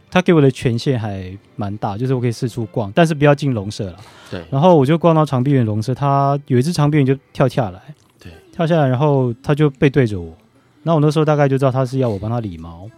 [0.09, 3.99] 他给我的权限还蛮大，就是我可以四处逛，但是不要进笼舍了。
[4.31, 4.43] 对。
[4.49, 10.35] 然后我就逛到长臂猿笼舍，他有一只长臂猿就跳下来，对，跳下来，然后他就背对着我，
[10.81, 12.89] 那我那时候大概就知道他是要我帮他理毛。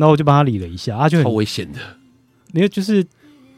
[0.00, 1.78] 然后我就帮他理了一下，啊，就很危险的。
[2.54, 3.06] 因为，就是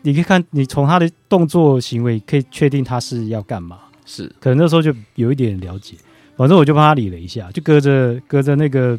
[0.03, 3.79] 你可以看，你从他的动作行为可以确定他是要干嘛。
[4.05, 5.97] 是，可能那时候就有一点了解。
[6.37, 8.99] 反正我就帮他理了一下，就隔着隔着那个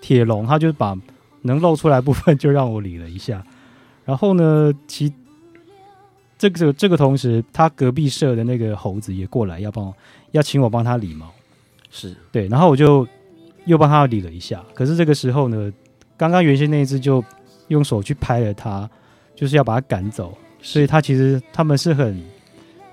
[0.00, 0.98] 铁笼，他就把
[1.42, 3.44] 能露出来部分就让我理了一下。
[4.04, 5.12] 然后呢，其
[6.36, 9.94] 这个这个同时，他隔壁舍的那个猴子也过来要帮我，
[10.32, 11.30] 要请我帮他理毛。
[11.90, 13.06] 是对，然后我就
[13.66, 14.64] 又帮他理了一下。
[14.74, 15.72] 可是这个时候呢，
[16.16, 17.24] 刚刚原先那一只就
[17.68, 18.88] 用手去拍了它，
[19.34, 22.22] 就是要把它赶走，所以它其实他们是很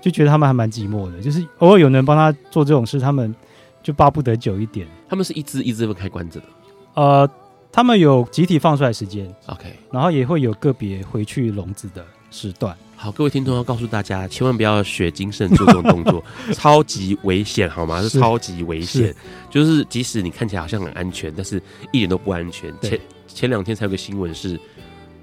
[0.00, 3.34] 就觉得他们还蛮寂寞的，就是偶尔有人帮他做这种事，他们
[3.82, 4.86] 就巴不得久一点。
[5.08, 6.46] 他们是一只一只开关着的，
[6.94, 7.30] 呃，
[7.70, 12.76] 他们有集体放出来时间，OK，然后也会有个别回去笼子的时段。
[13.02, 18.02] 好，各位听众要告诉大家，千万不要学金圣做这种动作， 超级危险，好吗？
[18.02, 19.14] 是超级危险，
[19.48, 21.56] 就是即使你看起来好像很安全，但是
[21.92, 22.70] 一点都不安全。
[22.82, 24.60] 前前两天才有个新闻是，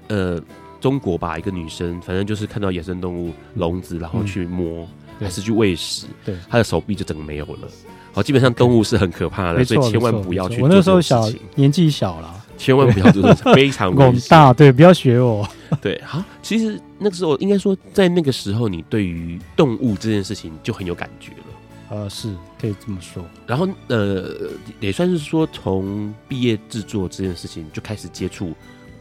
[0.08, 0.42] 呃，
[0.80, 4.82] 中国吧，一个女生，反正就是看到野生动物笼子，然后去摸，
[5.20, 7.68] 嗯、还是去喂食，对，她的手臂就整个没有了。
[8.12, 10.60] 好，基本上动物是很可怕的，所以千万不要去。
[10.60, 12.44] 我那时候小，年纪小了。
[12.58, 15.48] 千万不要做这种非常 猛大，对，不要学我。
[15.80, 21.44] 对，好，其实那个时候应该说，在那个时候，你对于动物这件事情就很有感觉了。
[21.90, 23.24] 呃，是可以这么说。
[23.46, 28.54] 然后，呃，也算是说，从毕业制作这件事情就开始接触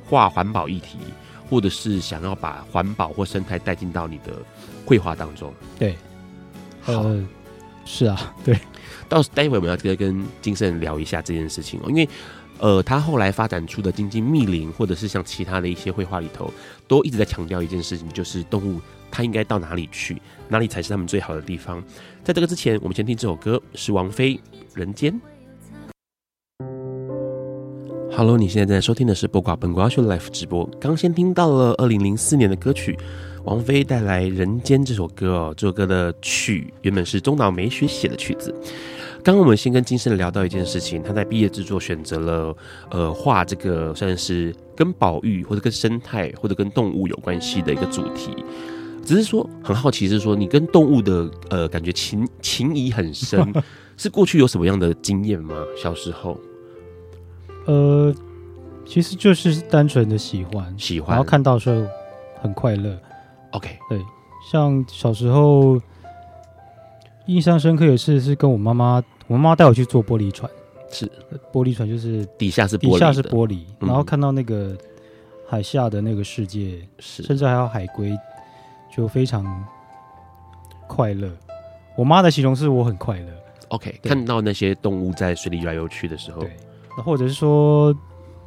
[0.05, 0.97] 画环保议题，
[1.49, 4.33] 或者是想要把环保或生态带进到你的
[4.85, 5.51] 绘画当中。
[5.79, 5.97] 对，
[6.85, 7.25] 呃，
[7.83, 8.57] 是啊，对。
[9.09, 12.07] 到待会我们要再跟金圣聊一下这件事情哦，因为。
[12.59, 16.51] 呃，他后来发展出的精进密林，或者是像其他的一些绘画里头，
[16.87, 21.83] 都一直在强调一件事情，就是动物它应该到哪里去，哪里才是他们最好的地方。
[22.23, 24.35] 在这个之前，我们先听这首歌，是王菲
[24.73, 25.13] 《人间》。
[28.15, 30.65] Hello，你现在在收听的是播挂本瓜秀 life 直播。
[30.81, 32.97] 刚先听到了二零零四年的歌曲，
[33.43, 38.51] 王菲带来《人间》这首歌哦，这首歌的曲原本是中岛美雪写的曲子。
[39.27, 42.55] 刚刚我们先跟金生聊到一件事情，他在毕业制作选择了
[42.89, 48.31] 呃画这个算是跟保育或者跟生态或者跟动物有关系的一个主题，
[49.03, 53.53] 只是说很好奇是说你跟动物的呃感觉情情谊很深，
[53.97, 55.55] 是过去有什么样的经验吗？
[55.75, 56.39] 小时候？
[57.65, 58.15] 呃，
[58.85, 61.85] 其实就是单纯的喜欢，喜欢，然后看到的时候
[62.41, 62.97] 很快乐。
[63.51, 63.99] OK，对，
[64.49, 65.77] 像小时候。
[67.25, 70.49] 印象深刻也是是跟我妈妈，我妈妈带我去坐玻璃船，
[70.89, 71.05] 是
[71.51, 74.75] 玻璃船，就是底下是玻璃底下是玻璃，然后看到那个
[75.47, 78.17] 海下的那个世界，是甚至还有海龟，
[78.95, 79.45] 就非常
[80.87, 81.29] 快乐。
[81.97, 83.27] 我妈的形容是我很快乐。
[83.69, 86.51] OK，看到那些动物在水里游来游去的时候，对，
[87.03, 87.93] 或者是说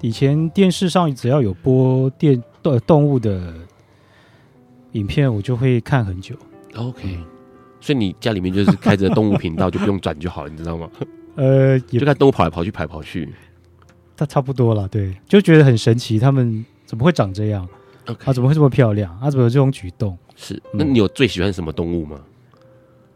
[0.00, 3.52] 以前电视上只要有播电动动物的
[4.92, 6.34] 影片，我就会看很久。
[6.74, 7.02] OK。
[7.04, 7.26] 嗯
[7.80, 10.88] 所以你家里面就是开着动物频道，就不用转就好了，你知道吗？
[11.36, 13.28] 呃，就看动物跑来跑去，跑来跑去，
[14.16, 14.86] 它差不多了。
[14.88, 17.66] 对，就觉得很神奇，它们怎么会长这样？
[18.24, 19.16] 啊、怎么会这么漂亮？
[19.20, 20.18] 它、啊、怎么有这种举动？
[20.36, 22.20] 是，那你有最喜欢什么动物吗？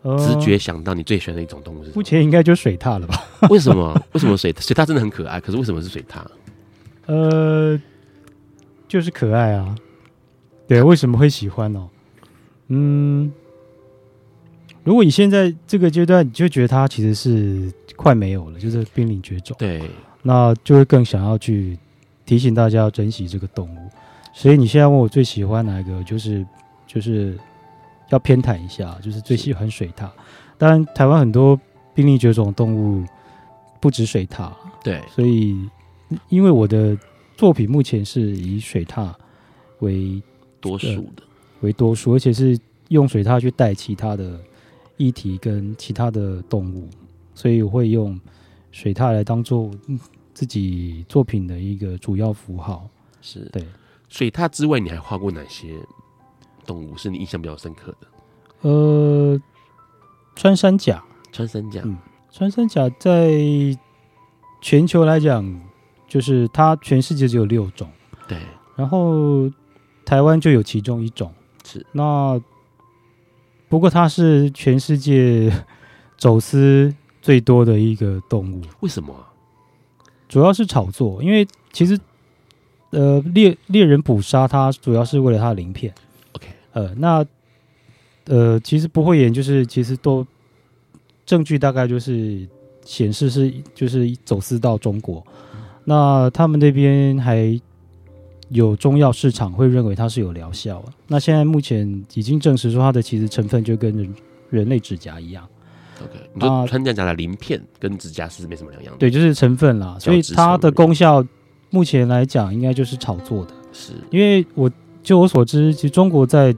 [0.03, 1.95] 呃、直觉想到你最喜欢的一种动物是什么？
[1.97, 3.25] 目前应该就水獭了吧？
[3.51, 3.93] 为什么？
[4.13, 5.41] 为什么水水獭真的很可爱？
[5.41, 6.23] 可是为什么是水獭？
[7.07, 7.81] 呃，
[8.87, 9.75] 就是可爱啊。
[10.69, 11.89] 对，为什么会喜欢呢？
[12.69, 13.33] 嗯。
[14.85, 19.83] 如果你现在这个阶段，你就觉得它其实是快没有了，就是濒临绝种，对，
[20.23, 21.79] 那就会更想要去
[22.27, 23.79] 提醒大家要珍惜这个动物。
[24.35, 26.47] 所以你现在问我最喜欢哪一个，就是
[26.87, 27.35] 就是
[28.11, 30.07] 要偏袒一下，就是最喜欢水獭。
[30.59, 31.59] 当然，台湾很多
[31.95, 33.03] 濒临绝种动物
[33.81, 35.57] 不止水獭，对，所以
[36.29, 36.95] 因为我的
[37.39, 39.11] 作品目前是以水獭
[39.79, 40.23] 为
[40.61, 41.23] 多数的，
[41.63, 44.39] 为多数，而且是用水獭去带其他的。
[44.97, 46.89] 议题跟其他的动物，
[47.35, 48.19] 所以我会用
[48.71, 49.71] 水獭来当做
[50.33, 52.89] 自己作品的一个主要符号。
[53.21, 53.65] 是对。
[54.09, 55.75] 水獭之外，你还画过哪些
[56.65, 58.69] 动物是你印象比较深刻的？
[58.69, 59.41] 呃，
[60.37, 61.03] 穿山甲。
[61.33, 61.99] 穿山甲，嗯，
[62.31, 63.33] 穿山甲在
[64.61, 65.61] 全球来讲，
[66.07, 67.91] 就是它全世界只有六种。
[68.29, 68.39] 对。
[68.77, 69.51] 然后
[70.05, 71.33] 台湾就有其中一种。
[71.65, 71.85] 是。
[71.91, 72.41] 那
[73.69, 75.53] 不过它是全世界
[76.19, 78.63] 走私最多的一个动物。
[78.81, 79.33] 为什么啊？
[80.29, 81.99] 主要是炒作，因为其实。
[82.91, 85.93] 呃，猎猎人捕杀它，主要是为了它的鳞片。
[86.31, 87.27] OK，呃，那
[88.27, 90.25] 呃，其实不会演，就是其实都
[91.27, 92.47] 证据大概就是
[92.85, 95.21] 显示是就是走私到中国。
[95.55, 97.61] 嗯、那他们那边还
[98.49, 100.93] 有中药市场会认为它是有疗效啊。
[101.09, 104.15] 那现在目前已经证实说它的其实成分就跟人
[104.51, 105.47] 人类指甲一样。
[106.03, 108.99] OK，你说穿山甲的鳞片跟指甲是没什么两样的。
[108.99, 111.25] 对，就是成分啦，所以它的功效。
[111.71, 114.71] 目前来讲，应该就是炒作的，是因为我
[115.03, 116.55] 就我所知，其实中国在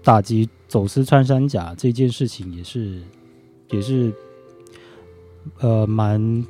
[0.00, 3.00] 打击走私穿山甲这件事情也是
[3.72, 4.12] 也是
[5.58, 6.46] 呃蛮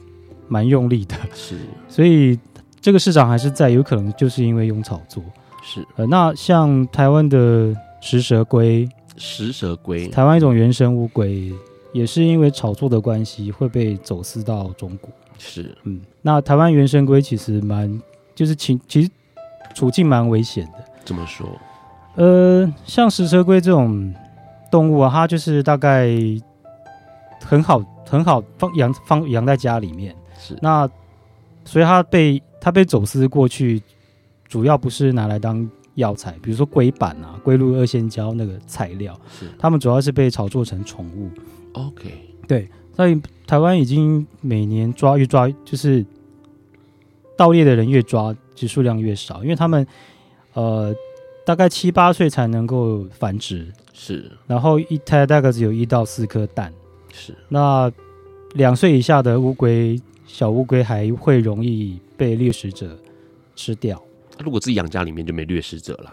[0.48, 1.56] 蛮用力的，是，
[1.88, 2.38] 所以
[2.84, 5.24] 这个市场还是在，有可能就是因为用炒作，
[5.62, 11.50] 是呃，那像台湾的食蛇龟，食蛇龟，台湾一种原生乌龟，
[11.94, 15.08] 也是因为炒作的关系会被走私到中国。
[15.38, 17.98] 是，嗯，那台湾原生龟其实蛮，
[18.34, 19.10] 就是其其实
[19.74, 20.84] 处境蛮危险的。
[21.06, 21.48] 怎么说？
[22.16, 24.12] 呃，像食蛇龟这种
[24.70, 26.10] 动物啊，它就是大概
[27.42, 30.14] 很好很好放养放养在家里面。
[30.38, 30.86] 是，那
[31.64, 33.82] 所以它被它被走私过去，
[34.48, 41.28] 主要不是拿来当药材，比如说龟板啊、龟鹿二仙胶那个材料，是，它们主要是被炒作成宠物。
[41.72, 42.10] OK，
[42.48, 42.66] 对。
[42.94, 43.14] 在
[43.46, 46.06] 台湾已经每年抓越抓，就是
[47.36, 49.86] 盗猎的人越抓，就数量越少，因为他们
[50.54, 50.94] 呃
[51.44, 56.72] 大概七八岁才能够繁殖，是，然后一胎大概只有一到四颗蛋，
[57.12, 57.36] 是。
[57.50, 57.92] 那
[58.54, 62.98] 两岁以下的乌龟，小乌龟还会容易被掠食者
[63.54, 64.02] 吃掉。
[64.42, 66.12] 如果自己养家里面就没掠食者了，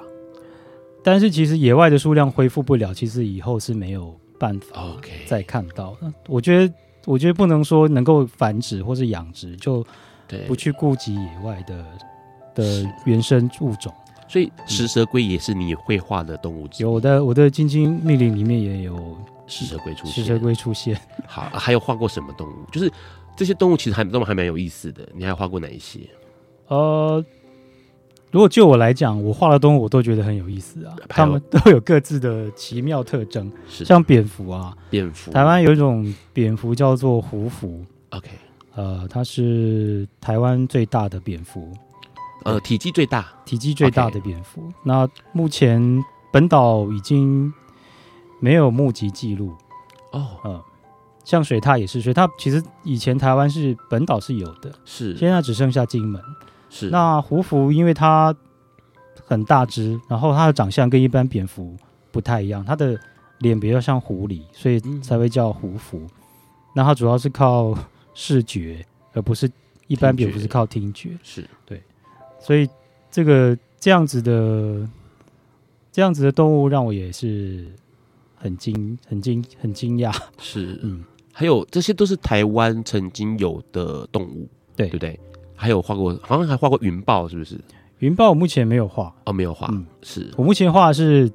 [1.04, 4.16] 但是其实野外的数量恢复不了，其实以后是没有。
[4.42, 5.96] 办法再看到。
[6.28, 6.74] 我觉得，
[7.06, 9.86] 我觉得不能说能够繁殖或是养殖，就
[10.48, 11.86] 不去顾及野外的
[12.56, 13.94] 的原生物种。
[14.28, 16.68] 所以，食蛇龟也是你会画的动物。
[16.80, 20.12] 有的，我的晶晶密林里面也有食蛇龟出现。
[20.12, 21.00] 食蛇龟出现。
[21.28, 22.66] 好，还有画过什么动物？
[22.72, 22.92] 就是
[23.36, 25.08] 这些动物其实还都还蛮有意思的。
[25.14, 26.02] 你还画过哪一些？
[26.68, 27.24] 呃。
[28.34, 38.30] 如果就我来讲，我画的动物我都觉得很有意思啊，它们都有各自的奇妙特征，像蝙蝠啊，蝙蝠，台湾有一种蝙蝠叫做胡蝠，OK，
[38.74, 41.74] 呃，它是台湾最大的蝙蝠，
[42.46, 44.64] 呃，体积最大，体积最大的蝙蝠。
[44.82, 47.54] 那目前本岛已经
[48.40, 49.52] 没有目击记录。
[50.14, 50.64] 哦，呃，
[51.24, 56.22] 像水獭也是，水獭其实以前台湾是本岛是有的，是，现在只剩下金门。
[56.70, 58.34] 是那胡蝠，因为它
[59.26, 61.76] 很大只，然后它的长相跟一般蝙蝠
[62.12, 62.98] 不太一样，它的
[63.40, 65.98] 脸比较像狐狸，所以才会叫胡蝠。
[66.00, 66.10] 嗯、
[66.74, 67.78] 那它主要是靠
[68.14, 69.52] 视觉，而不是
[69.88, 71.18] 一般蝙蝠是靠听觉。
[71.24, 71.84] 是对，
[72.40, 72.70] 所以
[73.12, 74.88] 这个这样子的
[75.92, 77.68] 这样子的动物让我也是
[78.36, 80.16] 很惊、很惊、很惊讶。
[80.40, 81.04] 是，嗯，
[81.42, 85.20] 还有这些都是台湾曾经有的动物，对，对不对？
[85.56, 87.60] 还有画过，好像还画过云豹，是不是？
[87.98, 89.68] 云豹我目前没有画哦，没有画。
[89.72, 91.28] 嗯，是我目前画的是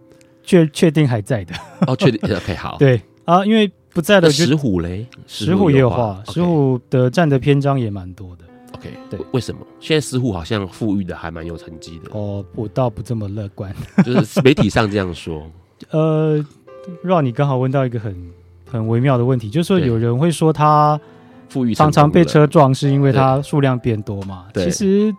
[0.45, 1.53] 确确定还在的
[1.89, 2.77] 哦，确定 OK 好。
[2.79, 8.45] 对啊，因为不在的石虎嘞，石虎也有画，石虎的占的篇章也蛮多的。
[8.77, 12.11] OK，对，为什么现在石虎好像富裕的还蛮有成绩的？
[12.13, 15.51] 哦，我倒不这么乐观，就是媒体上这样说。
[15.91, 16.45] 呃，
[17.03, 18.15] 让你刚好问到一个很
[18.67, 21.01] 很微妙的问题，就是说有人会说他。
[21.77, 24.49] 常常被车撞，是因为它数量变多嘛？
[24.53, 25.15] 其实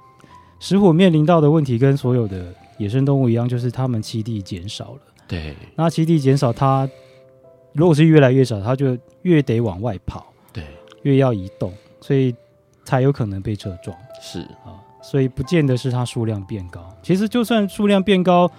[0.59, 4.99] 石虎面临到的问题跟所有的野生动物一样，就是它们栖地减少了。
[5.25, 6.87] 对，那栖地减少，它
[7.71, 10.27] 如果是越来越少，它就越得往外跑。
[10.51, 10.65] 对，
[11.03, 11.71] 越要移动，
[12.01, 12.35] 所以
[12.83, 13.97] 才有可能被车撞。
[14.21, 16.93] 是啊，所以不见得是它数量变高。
[17.01, 18.51] 其实就算数量变高，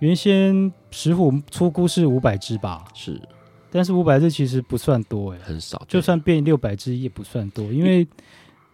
[0.00, 2.84] 原先石虎出估是五百只吧？
[2.92, 3.18] 是。
[3.76, 5.84] 但是五百只其实不算多哎，很少。
[5.88, 8.04] 就算变六百只也不算多，因为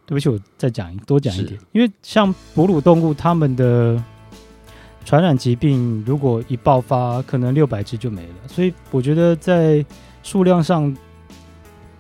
[0.05, 1.59] 对不起，我再讲多讲一点。
[1.73, 4.03] 因为像哺乳动物，它们的
[5.07, 8.35] 传染疾病如果一爆发，可能六百只就没了。
[8.47, 9.83] 所以我觉得在
[10.23, 10.95] 数量上，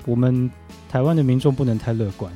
[0.04, 0.50] 我们
[0.86, 2.30] 台湾的民众不能太乐观。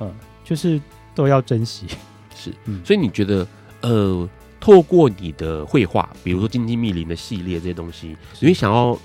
[0.00, 0.10] 嗯，
[0.42, 0.80] 就是
[1.14, 1.86] 都要珍惜。
[2.34, 3.46] 是，嗯所以你觉得，
[3.82, 4.26] 呃，
[4.58, 8.98] 透过你的绘画，比如说《金鸡密林》的系列这些东西，你会想要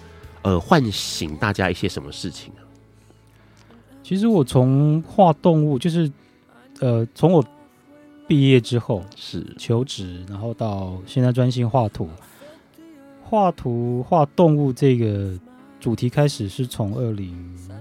[0.44, 2.62] 呃唤醒大家一些什么事情啊？
[4.04, 6.12] 其实我从画动物，就是
[6.80, 7.44] 呃，从我
[8.28, 12.10] 毕业之后是求职，然后到现在专心画图，
[13.24, 15.38] 画图画动物这个
[15.80, 17.34] 主题开始是从二零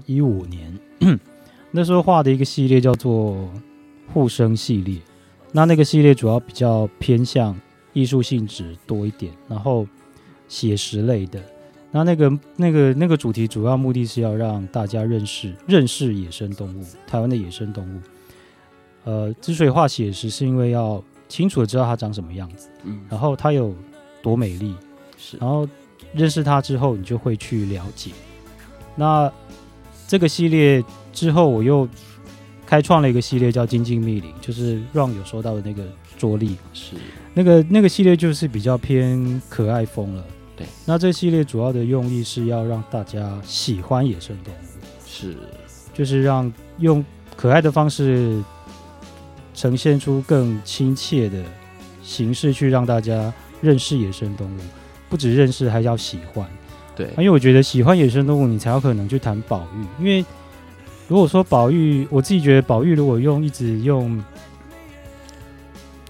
[0.05, 0.79] 一五年
[1.71, 3.49] 那时候画的一个系列叫做
[4.13, 4.97] 护生系列。
[5.51, 7.59] 那那个系列主要比较偏向
[7.93, 9.85] 艺术性质多一点，然后
[10.47, 11.39] 写实类的。
[11.93, 17.99] 那那个那个那个主题主要目的是要让大家认识认识野生动物，台湾的野生动物。
[19.05, 23.73] 呃，之所以画写实，是因为要清楚的知道它长什么样子，嗯，然后它有
[24.21, 24.75] 多美丽，
[25.17, 25.65] 是，然后
[26.13, 28.11] 认识它之后，你就会去了解。
[28.95, 29.31] 那
[30.07, 30.83] 这个系列
[31.13, 31.87] 之后，我又。
[32.65, 35.85] 开创了一个系列叫《金鸡密林》，就是 Ron 有说到的那个
[36.17, 36.95] 桌立，是
[37.33, 40.25] 那个那个系列就是比较偏可爱风了。
[40.55, 44.57] 对，那这系列主要的用意是要让大家喜欢野生动物，
[45.05, 45.35] 是，
[45.93, 47.03] 就是让用
[47.35, 48.41] 可爱的方式
[49.53, 51.43] 呈现出更亲切的
[52.01, 54.59] 形式去让大家认识野生动物，
[55.09, 56.47] 不只认识还要喜欢。
[56.95, 60.25] 对，因为我觉得喜欢野生动物，你才有可能去谈保育，因为。
[61.09, 64.23] 如果说保育，我自己觉得保育如果用一直用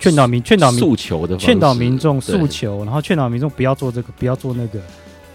[0.03, 4.79] 劝导民劝导民诉求的劝导民众诉求，然后劝导民众不要做这个，不要做那个，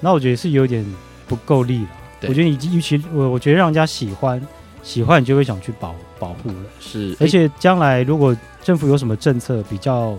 [0.01, 0.85] 那我觉得是有点
[1.27, 1.89] 不够力了。
[2.23, 4.41] 我觉得已经尤其我我觉得让人家喜欢
[4.83, 6.57] 喜欢，你就会想去保保护了。
[6.81, 10.17] 是，而且将来如果政府有什么政策比较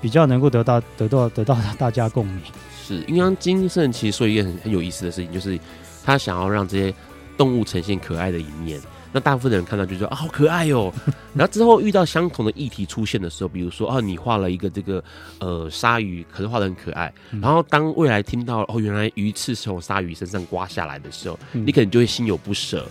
[0.00, 2.40] 比较能够得到得到得到大家共鸣，
[2.86, 5.58] 是因为金圣其实说一个很很有意思的事情，就是
[6.04, 6.94] 他想要让这些。
[7.38, 8.78] 动物呈现可爱的一面，
[9.12, 10.92] 那大部分的人看到就说啊，好可爱哦。
[11.34, 15.02] 然后之后遇到相同的议题出现的时候，比如说啊，你画了一个这个
[15.40, 17.12] 呃鲨鱼，可是画的很可爱。
[17.42, 22.86] 然后当未来听到哦，原来鱼刺是从鲨鱼身上刮下来的时候，你可能就会心有不舍，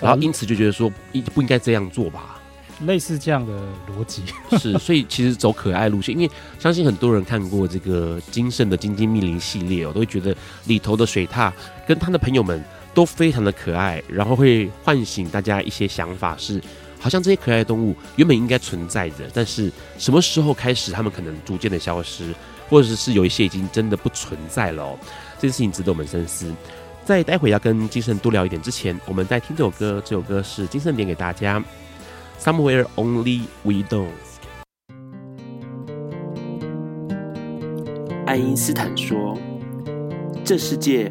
[0.00, 2.38] 然后因此就觉得说，应不应该这样做吧？
[2.86, 3.52] 类似这样的
[3.88, 4.22] 逻辑
[4.58, 10.34] 是，所以其实走可爱路线，因为相信很多人看过这个金圣的金金密林系列哦，都会觉得
[10.64, 11.52] 里头的水獭
[11.86, 12.64] 跟他的朋友们。
[12.94, 16.60] 都非常的可爱，然后会唤醒大家一些想法，是
[16.98, 22.34] 好像这些可爱的动物原本应该存在着，但是什么时候开始，它们可能逐渐的消失，
[22.68, 24.98] 或者是有一些已经真的不存在了哦。
[25.36, 26.52] 这件事情值得我们深思。
[27.04, 31.60] 在待会要跟金圣多聊一点之前，我们在听这首歌，这首歌是金圣点给大家
[32.40, 34.06] ，Somewhere Only We Know。
[38.24, 39.36] 爱因斯坦说
[40.44, 41.10] ：“这世界。”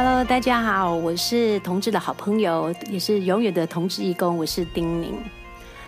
[0.00, 5.12] Hello，大家好，我是同志的好朋友，也是永远的同志义工，我是丁宁。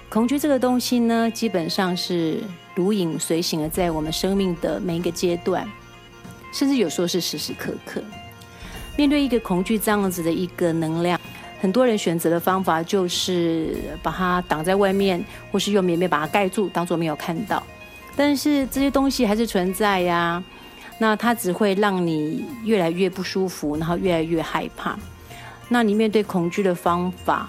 [0.08, 2.42] 恐惧这个东西呢，基本上是
[2.74, 5.64] 如影随形的，在我们生命的每一个阶段，
[6.52, 8.02] 甚至有时候是时时刻刻。
[8.96, 11.20] 面对一个恐惧这样子的一个能量，
[11.60, 17.62] 很多人选择的方法就是把它挡在外面，或是用棉被把它盖住，当做没有看到。
[18.16, 20.42] 但是这些东西还是存在呀。
[21.02, 24.98] 那它只会让你越来越不舒服，然后越来越害怕。
[25.66, 27.48] 那你面对恐惧的方法，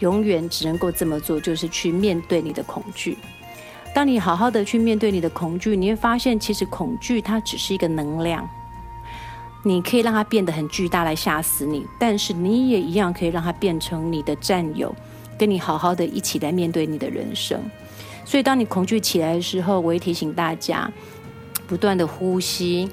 [0.00, 3.16] 永远只能够这么做，就是去面对你的恐惧。
[3.94, 8.46] 当你好好的去面对你的恐惧，你会发现，其实恐惧它只是一个能量。
[9.62, 14.94] 你可以让它变得很巨大来吓死你，但是你也一样可以让它变成你的战友，
[15.38, 17.58] 跟你好好的一起来面对你的人生。
[18.24, 20.90] 所以，当你恐惧起来的时候，我会提醒大家。
[21.70, 22.90] 不断的呼吸，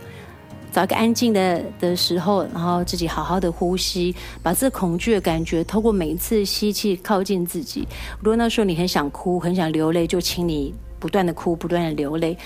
[0.71, 7.88] 找一个安静的的时候，然后自己好好的呼吸，把这恐惧的感觉透过每一次吸气靠近自己。
[8.19, 12.38] 如果那时候你很想哭，很想流泪，就请你不断的哭，不断的流泪，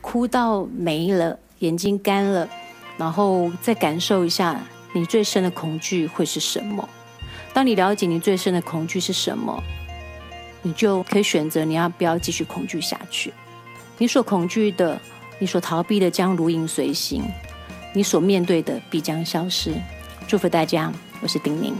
[0.00, 2.48] 哭到没了，眼睛干了，
[2.96, 4.58] 然后再感受一下
[4.94, 6.88] 你最深的恐惧会是什么。
[7.52, 9.62] 当你了解你最深的恐惧是什么，
[10.62, 13.34] 你就可以选择你要不要继续恐惧下去。
[13.98, 14.98] 你所恐惧的。
[15.38, 17.22] 你所逃避的将如影随形，
[17.94, 19.72] 你所面对的必将消失。
[20.26, 21.74] 祝福大家，我是丁宁。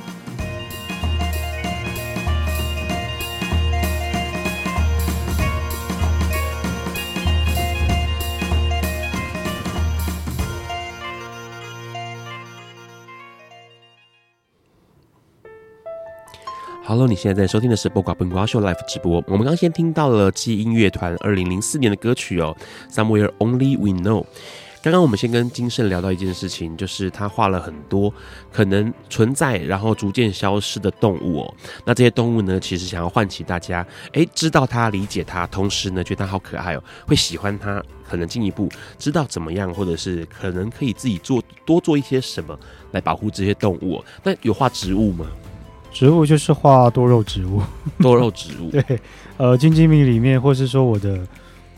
[16.89, 19.23] Hello，你现在在收听的是《播瓜笨瓜秀》Live 直播。
[19.27, 22.57] 我们刚先听到了七音乐团二零零四年的歌曲哦，
[22.91, 24.23] 《Somewhere Only We Know》。
[24.83, 28.11] 刚刚我们先跟金圣聊到一件事情，就是他画了很多
[28.51, 31.55] 可能存在然后逐渐消失的动物哦。
[31.85, 38.67] 那这些动物呢，其实想要唤起大家，哎，知道它、理解它，同时呢，觉得它好可爱哦，会喜欢它，可能进一步
[38.99, 42.59] 知道怎么样，或者是可能可以自己做多做一些什么
[42.93, 44.05] 来保护这些动物哦。
[44.25, 45.27] 那有画植物吗？
[45.93, 47.63] 植物就是画多肉植物，
[47.99, 48.71] 多肉植物。
[48.73, 48.85] 对，
[49.37, 51.19] 呃，金鸡米里面，或是说我的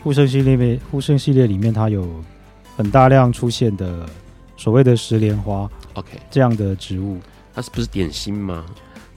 [0.03, 2.07] 护生系列里面，护生系列里面，它有
[2.75, 4.05] 很大量出现的
[4.57, 7.19] 所谓的石莲花，OK，这样的植物，
[7.53, 8.65] 它是不是点心吗？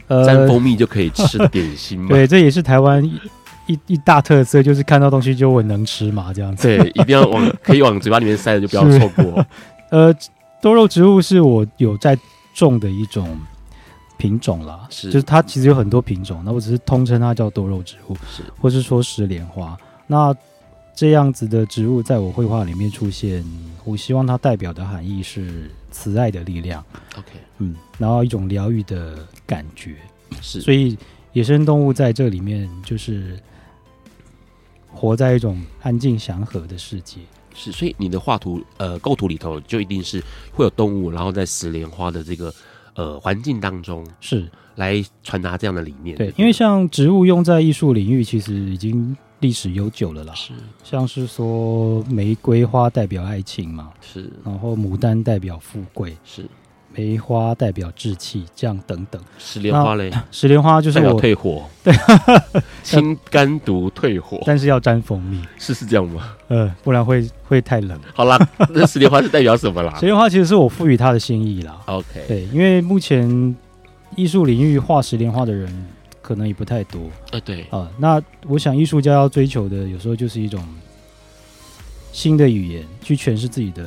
[0.07, 2.09] 呃，沾蜂蜜就可以吃的点心吗？
[2.11, 3.20] 对，这也是台湾一
[3.66, 6.68] 一一大特色，就是看到东西就问能吃嘛，这样子。
[6.68, 9.47] 对，一定要往 可以往嘴巴里面塞的就不要错过。
[9.90, 10.14] 呃，
[10.62, 12.16] 多肉植物是我有在
[12.55, 13.28] 种的一种。
[14.16, 19.76] 品种啦，是，就是它其实有很多品种，那我只是通称它叫多肉植物，是，或是说石莲花。
[20.06, 20.34] 那
[20.94, 23.44] 这样子的植物在我绘画里面出现，
[23.84, 26.84] 我希望它代表的含义是慈爱的力量。
[27.18, 29.96] OK，嗯，然后一种疗愈的感觉，
[30.40, 30.60] 是。
[30.60, 30.96] 所以
[31.32, 33.36] 野生动物在这里面就是
[34.92, 37.18] 活在一种安静祥和的世界。
[37.52, 42.54] 是，所以你的画图呃构图里头就一定是会有动物，然后在石莲花的这个。
[42.95, 46.16] 呃，环境当中是来传达这样的理念。
[46.16, 50.34] 对，因为像植物用在艺术领域，其实已经历史悠久了啦。
[50.34, 54.30] 是，像是说玫瑰花代表爱情嘛，是。
[54.45, 56.47] 然后牡丹代表富贵，是。
[56.97, 59.20] 梅花代表志气，这样等等。
[59.38, 60.12] 石莲花嘞？
[60.30, 61.92] 石 莲花就是我退火，对，
[62.84, 66.34] 清肝毒退火，但是要沾蜂蜜，是是这样吗？
[66.49, 67.99] 呃，不然会会太冷。
[68.14, 68.38] 好啦，
[68.70, 69.95] 那石莲花是代表什么啦？
[69.99, 71.76] 石莲花其实是我赋予它的心意啦。
[71.86, 73.57] OK，对，因为目前
[74.16, 75.68] 艺术领域画石莲花的人
[76.22, 77.01] 可能也不太多。
[77.32, 80.64] 呃，对啊，呃，那我想艺术家要追求的，有时候就是一种
[82.12, 83.84] 新的语言去诠释自己的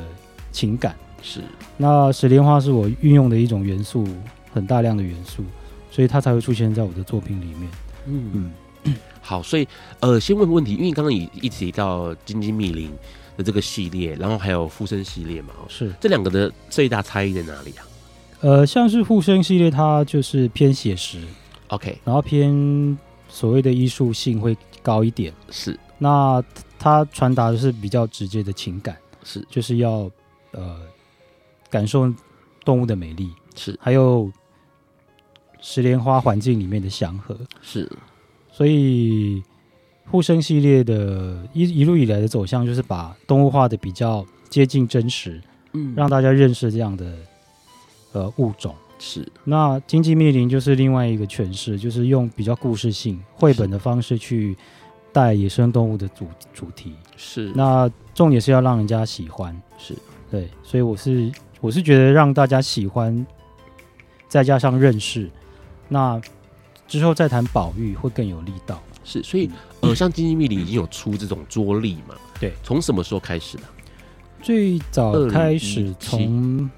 [0.52, 0.94] 情感。
[1.20, 1.42] 是，
[1.76, 4.06] 那石莲花是我运用的一种元素，
[4.52, 5.44] 很大量的元素，
[5.90, 7.70] 所以它才会出现在我的作品里面。
[8.06, 8.52] 嗯。
[8.84, 9.66] 嗯， 好，所以
[10.00, 12.90] 呃，先问个问题，因为刚刚也一直提到金鸡密林
[13.36, 15.92] 的这个系列，然后还有附身系列嘛，是。
[16.00, 17.84] 这两个的最大差异在哪里啊？
[18.40, 21.20] 呃，像是附身系列，它就是偏写实
[21.66, 22.96] ，OK，然后偏
[23.28, 25.78] 所谓的艺术性会高一点，是。
[25.98, 26.42] 那
[26.78, 30.10] 它传达的是比较直接的情感，是，就是要
[30.52, 30.76] 呃。
[31.70, 32.12] 感受
[32.64, 34.30] 动物的美丽是，还有
[35.60, 37.36] 石莲花环境里面的祥和。
[37.60, 37.90] 是，
[38.50, 39.42] 所以
[40.06, 45.40] 护生系列的一一路以来的走向就是把动物画的比较接近真实，
[45.72, 47.12] 嗯，让大家认识这样的
[48.12, 48.74] 呃物种。
[48.98, 49.26] 是。
[49.44, 54.56] 那经济密林就是另外一个诠释，就是用比较故事性绘本的方式去
[55.12, 56.94] 带野生动物的主主题。
[57.16, 57.52] 是。
[57.54, 59.54] 那重点是要让人家喜欢。
[59.78, 59.94] 是。
[60.30, 61.32] 对，所以我是。
[61.60, 63.26] 我是觉得让大家喜欢，
[64.28, 65.30] 再加上认识，
[65.88, 66.20] 那
[66.86, 68.82] 之后再谈保育会更有力道。
[69.04, 69.50] 是，所以
[69.80, 72.14] 呃，像金鸡密林已经有出这种桌历嘛？
[72.38, 73.64] 对，从什么时候开始的？
[74.42, 76.70] 最早开始从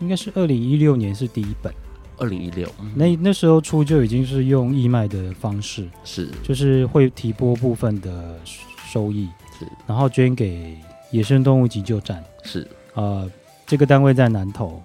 [0.00, 1.72] 应该是二零一六年是第一本。
[2.18, 8.38] 二零一六，那那时候出就已经是用义卖的方式，是，就是会提拨部分的
[8.86, 9.28] 收益，
[9.58, 10.76] 是，然后捐给
[11.10, 12.68] 野生动物急救站，是。
[12.94, 13.30] 呃，
[13.66, 14.82] 这个单位在南投，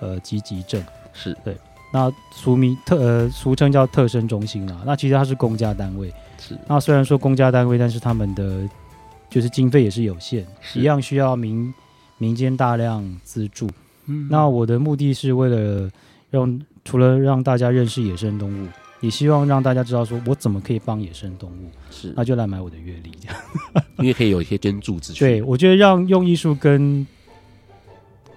[0.00, 1.56] 呃，集集镇是对。
[1.92, 6.12] 那俗名特呃俗称叫特生中心啊，那其实它是公家单位。
[6.38, 6.58] 是。
[6.66, 8.68] 那虽然说公家单位，但是他们的
[9.30, 10.44] 就是经费也是有限，
[10.74, 11.72] 一样需要民
[12.18, 13.70] 民间大量资助。
[14.06, 14.26] 嗯。
[14.28, 15.88] 那我的目的是为了
[16.30, 18.66] 让除了让大家认识野生动物，
[19.00, 21.70] 也希望让大家知道说我怎么可以帮野生动物。
[21.92, 22.12] 是。
[22.16, 23.36] 那就来买我的阅历这样。
[23.98, 25.18] 因为可以有一些捐助资源。
[25.20, 27.06] 对，我觉得让用艺术跟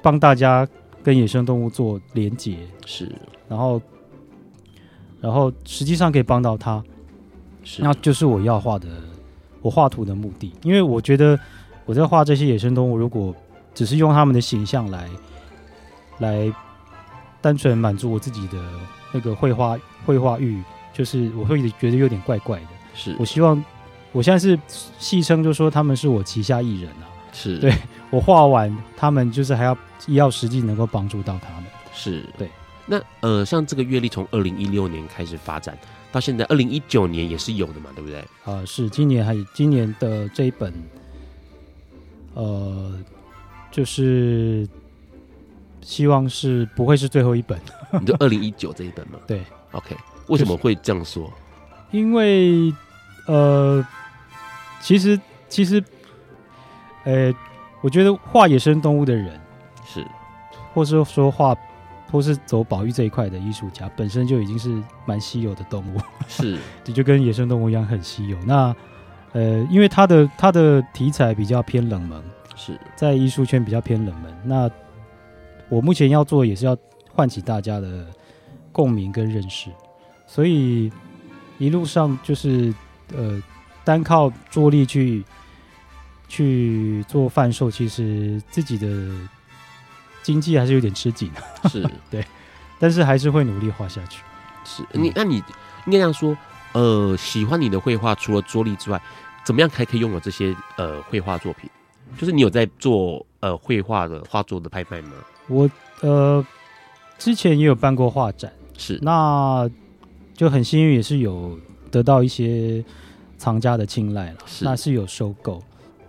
[0.08, 0.66] 帮大家
[1.04, 3.14] 跟野生动物做连接，是，
[3.50, 3.82] 然后，
[5.20, 6.82] 然后实际上可以帮到他，
[7.62, 8.88] 是，那就是我要画的，
[9.62, 10.54] 我画图的目的。
[10.64, 11.38] 因为我觉得
[11.86, 13.36] 我在画这些野生动物，如果
[13.74, 15.10] 只是用他们的形象来，
[16.20, 16.50] 来
[17.42, 18.58] 单纯满足我自己的
[19.12, 22.68] 那个绘画绘画欲，就是我会觉得有点怪怪的。
[22.94, 23.14] 是。
[23.20, 23.62] 我希望，
[24.14, 24.58] 我现在是
[24.98, 27.04] 戏称，就说他们是我旗下艺人啊。
[27.34, 27.58] 是。
[27.60, 27.74] 对，
[28.10, 29.78] 我画完，他们就是还要
[30.08, 31.66] 要实际能够帮助到他们。
[31.94, 32.50] 是对。
[32.86, 35.78] 那呃，像这个阅历从二零一六年开始发展
[36.10, 38.20] 到现在，二零一九年也是有的嘛，对不对？
[38.20, 40.74] 啊、呃，是今年还今年的这一本，
[42.34, 42.98] 呃，
[43.70, 44.66] 就是
[45.82, 47.60] 希望是不会是最后一本。
[48.00, 49.20] 你就 二零一九这一本嘛？
[49.28, 49.42] 对。
[49.74, 49.94] OK，
[50.28, 51.30] 为什么会这样说？
[51.92, 52.74] 因为
[53.28, 53.86] 呃，
[54.82, 55.84] 其实其实，
[57.04, 57.34] 呃，
[57.88, 59.40] 我觉得画野生动物的人
[59.86, 60.06] 是，
[60.74, 61.56] 或是说画，
[62.12, 68.38] 或是走保育这一块的艺术家，本身就已经是蛮稀有的动物，是， 这就跟野生动物一样很稀有。
[68.44, 68.76] 那
[69.32, 72.22] 呃，因为它的它的题材比较偏冷门，
[72.58, 74.38] 是在艺术圈比较偏冷门。
[74.44, 74.70] 那
[75.70, 76.76] 我目前要做也是要
[77.14, 78.06] 唤起大家的
[78.74, 79.72] 共鸣跟认识，
[80.26, 80.92] 所以
[81.58, 82.74] 一路上就是
[83.16, 83.42] 呃，
[83.86, 85.24] 单靠着力去
[86.28, 88.88] 去做贩售，其实自己的
[90.24, 91.32] 经济还是有点吃紧，
[91.70, 92.26] 是 对，
[92.80, 94.22] 但是还是会努力画下去。
[94.66, 95.44] 是你那你应
[95.86, 96.38] 该这样说，
[96.74, 99.02] 呃，喜欢你的绘画，除了桌力之外。
[99.46, 101.70] 怎么样才可以拥有这些呃绘画作品？
[102.18, 105.14] 就是你有在做呃绘画的画作的拍卖吗？
[105.48, 105.70] 我
[106.02, 106.46] 呃
[107.18, 109.66] 之前也有办过画展，是，那
[110.34, 111.58] 就很幸运也是有
[111.90, 112.84] 得到一些
[113.38, 115.64] 藏家的青睐了，是，那是有收购，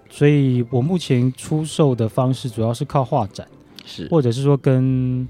[0.08, 3.46] 所以我目前出售的方式主要是靠画展，
[3.84, 5.26] 是，或者是说跟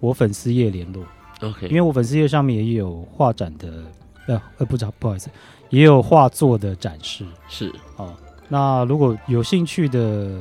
[0.00, 1.04] 我粉丝页联络
[1.40, 3.84] ，OK，因为我粉丝页上面也有画展的，
[4.26, 5.30] 呃呃不知道不好意思。
[5.68, 8.12] 也有画作的展示，是哦。
[8.48, 10.40] 那如果有兴趣的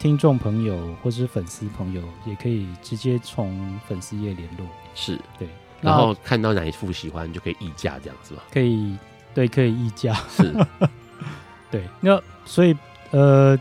[0.00, 4.66] 听众朋友或者是粉丝朋友，也可以直接从粉丝页联络。
[4.96, 5.46] 是对，
[5.80, 8.42] 然后看到哪一幅喜欢就可以议价，这样子吧？
[8.50, 8.96] 可以，
[9.32, 10.12] 对，可以议价。
[10.28, 10.52] 是，
[11.74, 11.82] 对。
[12.00, 12.76] 那所以
[13.10, 13.58] 呃，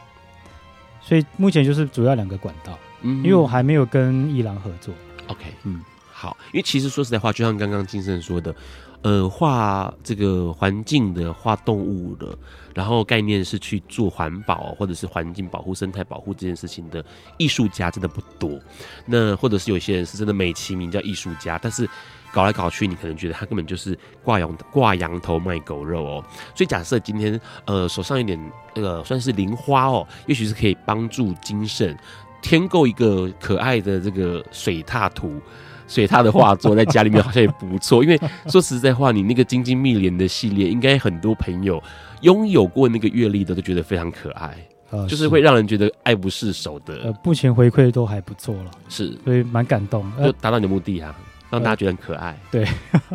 [1.01, 4.93] 所以目前就是主要两个管道，嗯，因为我还没有跟伊朗合作。
[5.27, 6.37] OK，嗯，好。
[6.51, 8.53] 因为其实说实在话，就像刚刚金生说的。
[9.01, 12.33] 呃，画这个环境的，画动物的，
[12.73, 17.03] 然后概念是去做环保或者是环境保护、生态保护这件事情的
[17.37, 18.57] 艺术家真的不多。
[19.05, 21.85] 那或者是有些人是真的美其名叫艺术家，但是
[22.33, 26.25] 搞来搞去，你可能觉得他根本就是挂羊挂羊头卖狗肉哦。
[26.55, 31.95] 所以假设今天呃手上有点那个、呃、算是零花哦，也许是可以帮助金圣
[32.41, 35.39] 添购一个可爱的这个水獭图。
[35.85, 41.81] 所以他的画作在家里面好像也不错，因为说实在话，你那个金金密莲的系列，应该很多朋友
[42.21, 44.57] 拥有过那个阅历的都觉得非常可爱，
[44.91, 46.95] 呃，就是会让人觉得爱不释手的。
[47.03, 51.13] 呃，目前回馈都还不错了，是，所以蛮感动，就达到你的目的啊，
[51.53, 52.29] 让大家觉得很可爱。
[52.29, 52.67] 呃、 对，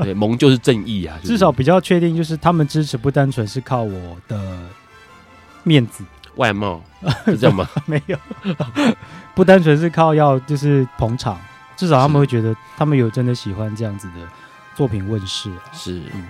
[0.02, 4.58] 对，萌就是正义啊， 至少比较确定就是他们支持不单纯是靠我的
[5.64, 6.04] 面子、
[6.36, 6.80] 外貌，
[7.26, 7.68] 是这样吗？
[7.86, 8.16] 没有，
[9.34, 11.38] 不单纯是靠要就是捧场。
[11.76, 14.14] 至少他们会觉得，他们有真的喜欢这样子的
[14.74, 16.26] 作品问世，是，嗯，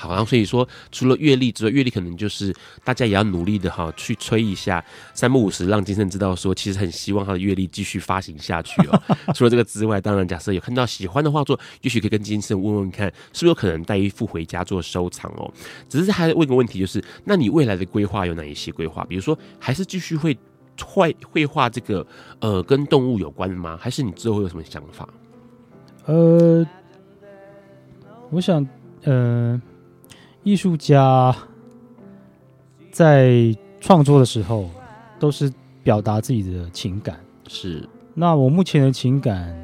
[0.00, 4.82] 好，然后所以说，除了阅历之外，阅历可能就是大家也要努力的哈，去催一下，
[5.12, 9.02] 三不五十让金圣知道说，其实很希望他的阅历继续发行下去哦。
[9.34, 15.52] 除了这个之外，当然假设有看到喜欢的画作，也许可以跟金圣问问看，是不是有可能带一幅回家做收藏哦。
[15.88, 19.04] 只是还问个问题，就是那你未来的规划有哪一些规划？
[19.04, 20.36] 比如说，还是继续会。
[20.82, 22.06] 绘绘画这个
[22.38, 23.76] 呃，跟动物有关的吗？
[23.78, 25.06] 还是你之后会有什么想法？
[26.06, 26.66] 呃，
[28.30, 28.66] 我想，
[29.02, 29.60] 呃，
[30.42, 31.34] 艺术家
[32.90, 34.68] 在创作的时候
[35.18, 37.18] 都是表达自己的情感。
[37.48, 37.88] 是。
[38.14, 39.54] 那我目前的情感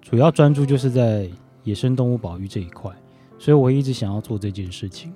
[0.00, 1.28] 主要专注就是在
[1.64, 2.90] 野生动物保育这一块，
[3.38, 5.12] 所以我一直想要做这件事情。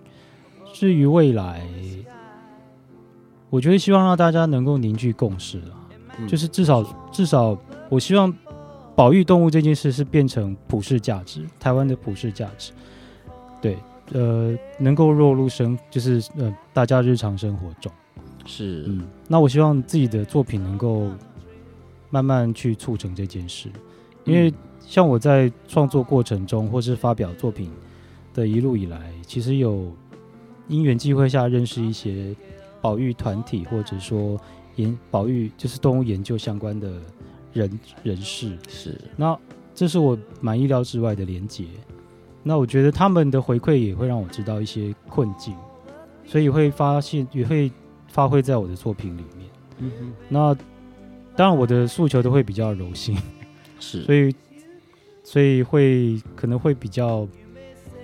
[0.72, 1.66] 至于未来。
[3.52, 5.90] 我觉得希望让大家能够凝聚共识啊，
[6.20, 7.58] 嗯，就是至少至少，
[7.88, 8.32] 我希望
[8.94, 12.70] 保育动物这件事是变成普世价值，台湾的普世价值，
[13.60, 13.76] 对，
[14.12, 17.90] 呃，能够落入生，就是呃，大家日常生活中，
[18.44, 21.10] 是，嗯，那我希望自己的作品能够
[22.10, 23.68] 慢慢去促成这件事，
[24.24, 27.70] 因为像我在创作过程中或是发表作品
[28.34, 29.92] 的一路以来，其实有
[30.68, 32.34] 因缘际会下认识一些。
[32.82, 34.40] 保育团体，或者说
[34.76, 36.90] 研保育就是动物研究相关的
[37.52, 38.98] 人人士，是。
[39.18, 39.38] 那
[39.74, 41.66] 这是我蛮意料之外的连结。
[42.42, 45.54] 那我觉得他们的回馈也会让我知道一些困境，
[46.24, 47.70] 所以会发现也会
[48.08, 49.48] 发挥在我的作品里面。
[49.78, 50.54] 嗯哼，那
[51.36, 53.16] 当然我的诉求都会比较柔性，
[53.80, 54.34] 是，所以
[55.22, 57.26] 所以会可能会比较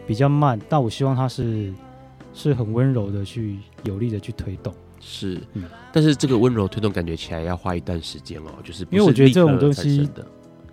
[0.06, 1.72] 比较慢，但我希望它是。
[2.38, 4.70] 是很温柔的去有力的去推动，
[5.00, 10.06] 是，嗯，但是这个温柔推动感觉起来要花一段时间哦，就是，是因为我觉得这种东西，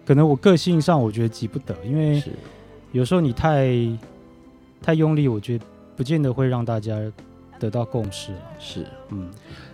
[0.05, 2.21] 可能我个性上我觉得急不得，因为
[2.93, 3.75] 有时候你太
[4.79, 5.65] 太用力，我觉得
[5.97, 6.95] 不见得会让大家
[7.59, 8.31] 得到共识。
[8.59, 9.31] 是，嗯，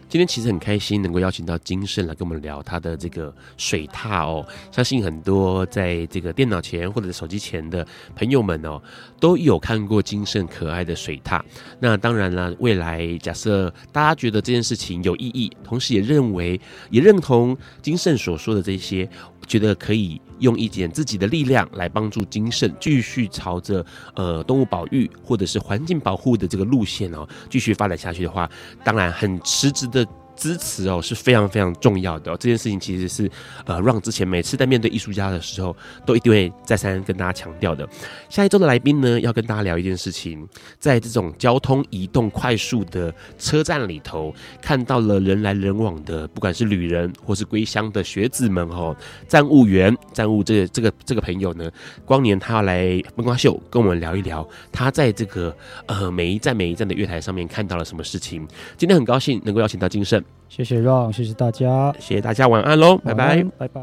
[0.07, 4.47] 今天其实很开心能够邀请到金盛来跟我们聊他的这个水獭哦。
[4.71, 8.81] 相信很多在这个电脑前或者手机前的朋友们哦，
[9.19, 11.41] 都有看过金盛可爱的水獭。
[11.77, 16.57] 那当然了，未来假设大家觉得这件事情有意义，同时也认为
[16.89, 19.09] 也认同金盛所说的这些，
[19.45, 23.85] 觉得可以用一点自己的力量来帮助金圣继续朝着
[24.15, 28.49] 呃动物保育或者是环境保护的这个路线哦，继续发展下去的话，
[28.83, 30.05] 当然很实质的。
[30.39, 33.29] 支持哦是非常非常重要的，这件事情其实是
[33.65, 35.75] 呃让之前每次在面对艺术家的时候
[36.05, 37.87] 都一定会再三跟大家强调的。
[38.29, 40.47] 下一周的来宾呢，要跟大家聊一件事情，
[40.79, 48.95] 在这种交通移动快速的车站里头，看到了人来人往的，不管是旅人或是归乡的学子们哦，
[49.27, 51.69] 站务员、站务这个这个这个朋友呢，
[52.05, 55.53] 光年他要来灯光秀跟我们聊一聊，他在这个
[55.87, 58.47] 呃每一站每一站的月台上面看到了什么事情。
[58.77, 60.23] 今天很高兴能够邀请到金圣。
[60.47, 63.81] 谢谢 Ron，谢谢大家，谢谢大家，晚安喽，拜拜，拜拜。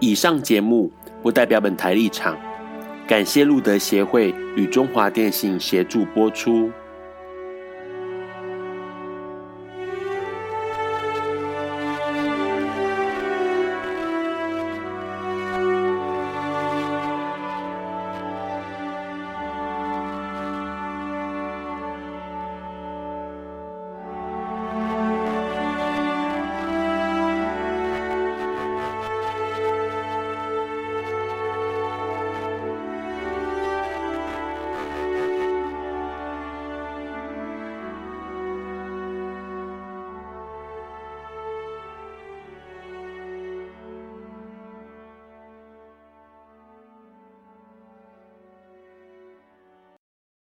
[0.00, 0.92] 以上节目
[1.22, 2.36] 不代表本台立场，
[3.06, 6.70] 感谢路德协会与中华电信协助播出。